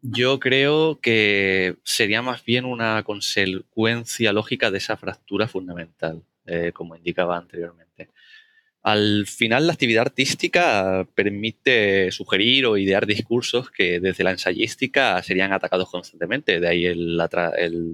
[0.00, 6.96] Yo creo que sería más bien una consecuencia lógica de esa fractura fundamental, eh, como
[6.96, 8.10] indicaba anteriormente.
[8.86, 15.52] Al final, la actividad artística permite sugerir o idear discursos que desde la ensayística serían
[15.52, 16.60] atacados constantemente.
[16.60, 17.18] De ahí el,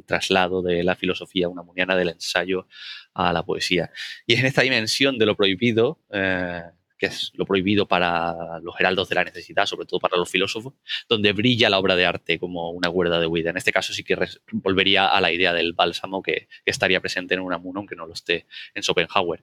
[0.04, 2.66] traslado de la filosofía unamuniana del ensayo
[3.14, 3.90] a la poesía.
[4.26, 6.60] Y es en esta dimensión de lo prohibido, eh,
[7.02, 10.74] que es lo prohibido para los heraldos de la necesidad, sobre todo para los filósofos,
[11.08, 13.50] donde brilla la obra de arte como una cuerda de huida.
[13.50, 14.16] En este caso sí que
[14.52, 18.46] volvería a la idea del bálsamo que, estaría presente en Unamuno, aunque no lo esté
[18.72, 19.42] en Schopenhauer.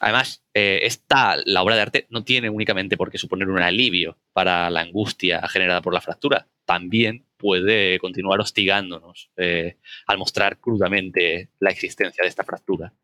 [0.00, 4.16] Además, eh, esta, la obra de arte no tiene únicamente por qué suponer un alivio
[4.32, 6.48] para la angustia generada por la fractura.
[6.64, 9.76] También puede continuar hostigándonos eh,
[10.06, 12.94] al mostrar crudamente la existencia de esta fractura.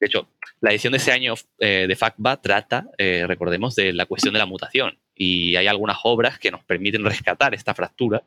[0.00, 0.28] De hecho,
[0.60, 4.46] la edición de ese año eh, de FACBA trata, recordemos, de la cuestión de la
[4.46, 4.98] mutación.
[5.14, 8.22] Y hay algunas obras que nos permiten rescatar esta fractura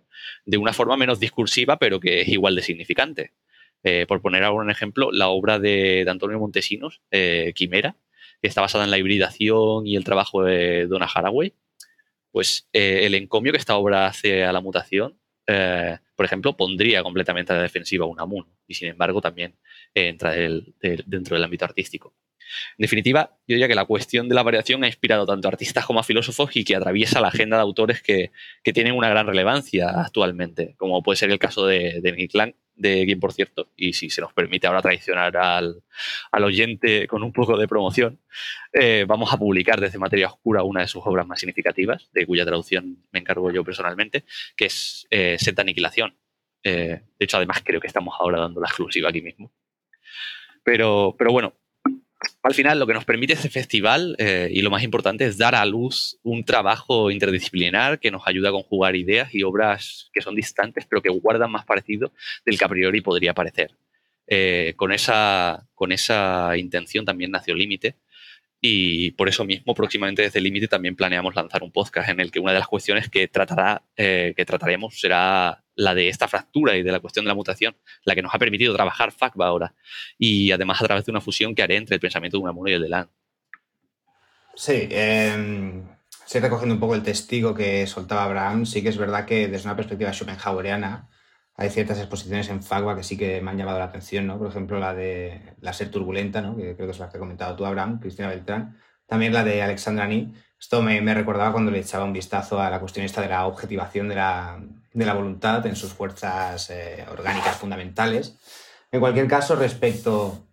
[0.46, 3.32] de una forma menos discursiva, pero que es igual de significante.
[3.84, 7.98] Eh, por poner algún ejemplo, la obra de, Antonio Montesinos, eh, Quimera,
[8.42, 11.54] que está basada en la hibridación y el trabajo de Donna Haraway,
[12.32, 17.54] pues eh, el encomio que esta obra hace a la mutación, por ejemplo, pondría completamente
[17.54, 19.56] a la defensiva un Amun, y sin embargo también
[19.94, 22.16] entra dentro del ámbito artístico.
[22.78, 25.86] En definitiva, yo diría que la cuestión de la variación ha inspirado tanto a artistas
[25.86, 28.32] como a filósofos y que atraviesa la agenda de autores que,
[28.74, 32.12] tienen una gran relevancia actualmente, como puede ser el caso de, de
[32.76, 35.84] de Game por cierto, y si se nos permite ahora traicionar al,
[36.32, 38.20] oyente con un poco de promoción,
[38.72, 42.46] eh, vamos a publicar desde Materia Oscura una de sus obras más significativas, de cuya
[42.46, 44.24] traducción me encargo yo personalmente,
[44.56, 46.16] que es eh, Aniquilación.
[46.64, 49.52] Eh, de hecho, además creo que estamos ahora dando la exclusiva aquí mismo.
[50.64, 51.54] Pero, pero bueno,
[52.42, 55.56] al final lo que nos permite este festival, eh, y lo más importante, es dar
[55.56, 60.36] a luz un trabajo interdisciplinar que nos ayuda a conjugar ideas y obras que son
[60.36, 62.12] distantes, pero que guardan más parecido
[62.46, 63.72] del que a priori podría parecer.
[64.28, 67.96] Eh, con, esa, con esa intención también nació Límite,
[68.66, 72.40] y por eso mismo, próximamente desde Límite también planeamos lanzar un podcast en el que
[72.40, 76.82] una de las cuestiones que, tratará, eh, que trataremos será la de esta fractura y
[76.82, 79.76] de la cuestión de la mutación, la que nos ha permitido trabajar FACBA ahora.
[80.18, 82.74] Y además a través de una fusión que haré entre el pensamiento de Unamuno y
[82.74, 83.10] el de Land.
[84.56, 85.84] Sí, eh,
[86.32, 89.76] recogiendo un poco el testigo que soltaba Abraham, sí que es verdad que desde una
[89.76, 91.10] perspectiva schopenhaueriana
[91.56, 94.40] hay ciertas exposiciones en FACBA que sí que me han llamado la atención, ¿no?
[94.40, 96.56] Por ejemplo, la de la ser turbulenta, ¿no?
[96.56, 98.78] Que creo que es la que ha comentado tú, Abraham, Cristina Beltrán.
[99.06, 100.34] También la de Alexandra Ni.
[100.60, 103.46] Esto me, me, recordaba cuando le echaba un vistazo a la cuestión esta de la
[103.46, 104.60] objetivación de la,
[104.94, 108.38] de la voluntad en sus fuerzas eh, orgánicas fundamentales.
[108.92, 110.48] En cualquier caso, respecto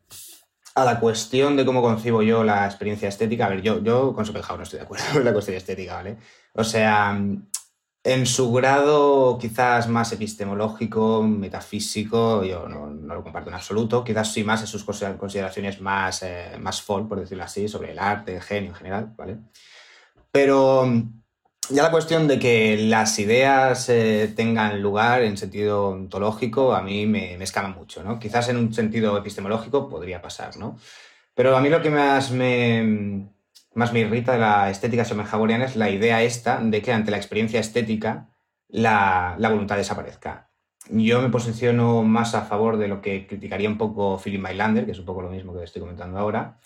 [0.74, 4.24] a la cuestión de cómo concibo yo la experiencia estética, a ver, yo, yo con
[4.24, 6.18] Schopenhauer no estoy de acuerdo con la cuestión estética, ¿vale?
[6.54, 7.18] O sea,
[8.02, 14.42] en su grado quizás más epistemológico, metafísico, yo no, lo comparto en absoluto, quizás sí
[14.42, 18.42] más en sus consideraciones más, eh, más folk, por decirlo así, sobre el arte, el
[18.42, 19.38] genio en general, ¿vale?
[20.32, 20.90] Pero
[21.68, 27.06] ya la cuestión de que las ideas eh, tengan lugar en sentido ontológico a mí
[27.06, 28.18] me, me mucho, ¿no?
[28.18, 30.78] Quizás en un sentido epistemológico podría pasar, ¿no?
[31.34, 33.28] Pero a mí lo que más me
[33.74, 37.16] más me irrita de la estética schopenhaueriana es la idea esta de que ante la
[37.16, 38.28] experiencia estética
[38.68, 40.50] la, voluntad desaparezca.
[40.88, 44.92] Yo me posiciono más a favor de lo que criticaría un poco Philip Mylander, que
[44.92, 46.58] es un poco lo mismo que estoy comentando ahora.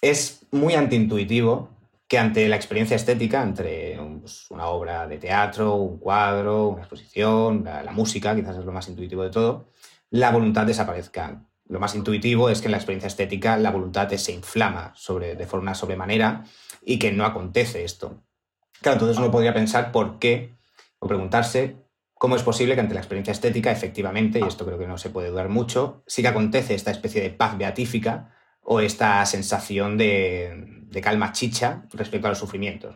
[0.00, 1.70] Es muy antiintuitivo
[2.08, 7.64] que ante la experiencia estética, entre pues, una obra de teatro, un cuadro, una exposición,
[7.64, 9.68] la música, quizás es lo más intuitivo de todo,
[10.10, 14.30] la voluntad desaparezca lo más intuitivo es que en la experiencia estética la voluntad se
[14.30, 16.44] inflama sobre, de forma sobremanera
[16.80, 18.22] y que no acontece esto.
[18.80, 20.54] Claro, entonces uno podría pensar por qué,
[21.00, 21.74] o preguntarse
[22.14, 25.10] cómo es posible que ante la experiencia estética, efectivamente, y esto creo que no se
[25.10, 28.30] puede dudar mucho, sí que acontece esta especie de paz beatífica
[28.62, 32.94] o esta sensación de, calma chicha respecto a los sufrimientos.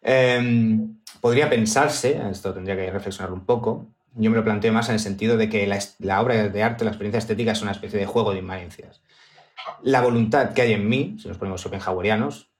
[0.00, 4.94] Em, podría pensarse, esto tendría que reflexionarlo un poco, yo me lo planteo más en
[4.94, 8.06] el sentido de que la, obra de arte, la experiencia estética, es una especie de
[8.06, 9.00] juego de inmanencias.
[9.82, 12.50] La voluntad que hay en mí, si nos ponemos schopenhauerianos,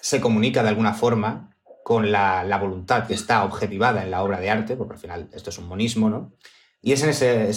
[0.00, 4.50] se comunica de alguna forma con la, voluntad que está objetivada en la obra de
[4.50, 6.32] arte, porque al final esto es un monismo, ¿no?
[6.82, 7.52] Y es en ese,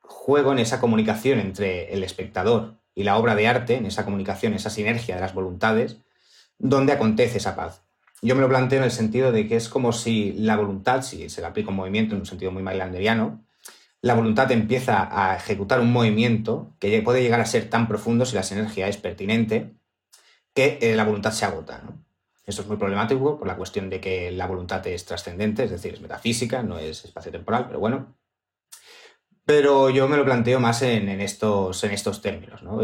[0.00, 4.54] juego, en esa comunicación entre el espectador y la obra de arte, en esa comunicación,
[4.54, 5.98] esa sinergia de las voluntades,
[6.58, 7.82] donde acontece esa paz.
[8.22, 11.28] Yo me lo planteo en el sentido de que es como si la voluntad, si
[11.30, 13.44] se le aplica un movimiento en un sentido muy mailanderiano,
[14.02, 18.34] la voluntad empieza a ejecutar un movimiento que puede llegar a ser tan profundo si
[18.34, 19.74] la sinergia es pertinente,
[20.54, 21.82] que eh, la voluntad se agota.
[22.46, 25.94] Esto es muy problemático por la cuestión de que la voluntad es trascendente, es decir,
[25.94, 28.16] es metafísica, no es espacio-temporal, pero bueno.
[29.44, 32.82] Pero yo me lo planteo más en, estos, en estos términos, ¿no?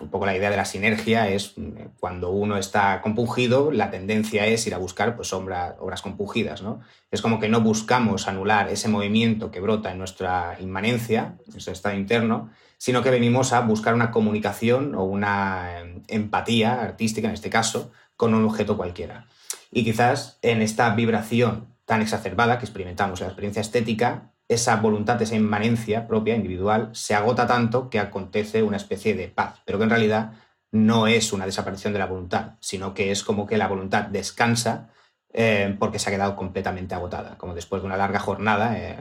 [0.00, 4.46] Un poco la idea de la sinergia es mm, cuando uno está compungido, la tendencia
[4.46, 6.62] es ir a buscar pues, obras compungidas.
[6.62, 6.80] ¿no?
[7.10, 11.72] Es como que no buscamos anular ese movimiento que brota en nuestra inmanencia, en nuestro
[11.72, 17.34] estado interno, sino que venimos a buscar una comunicación o una em, empatía artística, en
[17.34, 19.26] este caso, con un objeto cualquiera.
[19.70, 25.20] Y quizás en esta vibración tan exacerbada que experimentamos en la experiencia estética, esa voluntad,
[25.20, 29.84] esa inmanencia propia, individual, se agota tanto que acontece una especie de paz, pero que
[29.84, 30.32] en realidad
[30.72, 34.90] no es una desaparición de la voluntad, sino que es como que la voluntad descansa
[35.32, 38.96] eh, porque se ha quedado completamente agotada, como después de una larga jornada eh,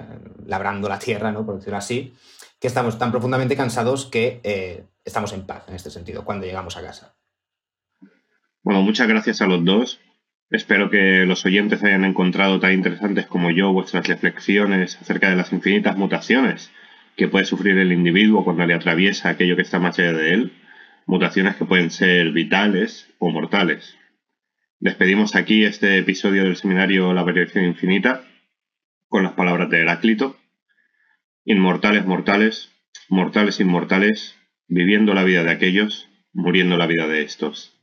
[0.46, 1.46] labrando la tierra, ¿no?
[1.46, 2.14] por decirlo así,
[2.60, 6.76] que estamos tan profundamente cansados que eh, estamos en paz en este sentido cuando llegamos
[6.76, 7.16] a casa.
[8.64, 10.00] Bueno, muchas gracias a los dos.
[10.50, 15.52] Espero que los oyentes hayan encontrado tan interesantes como yo vuestras reflexiones acerca de las
[15.52, 16.72] infinitas mutaciones
[17.18, 20.54] que puede sufrir el individuo cuando le atraviesa aquello que está más allá de él,
[21.06, 23.98] mutaciones que pueden ser vitales o mortales.
[24.80, 28.24] Despedimos aquí este episodio del seminario La variación infinita
[29.10, 30.38] con las palabras de Heráclito.
[31.44, 32.72] Inmortales mortales,
[33.10, 34.38] mortales inmortales,
[34.68, 37.77] viviendo la vida de aquellos, muriendo la vida de estos.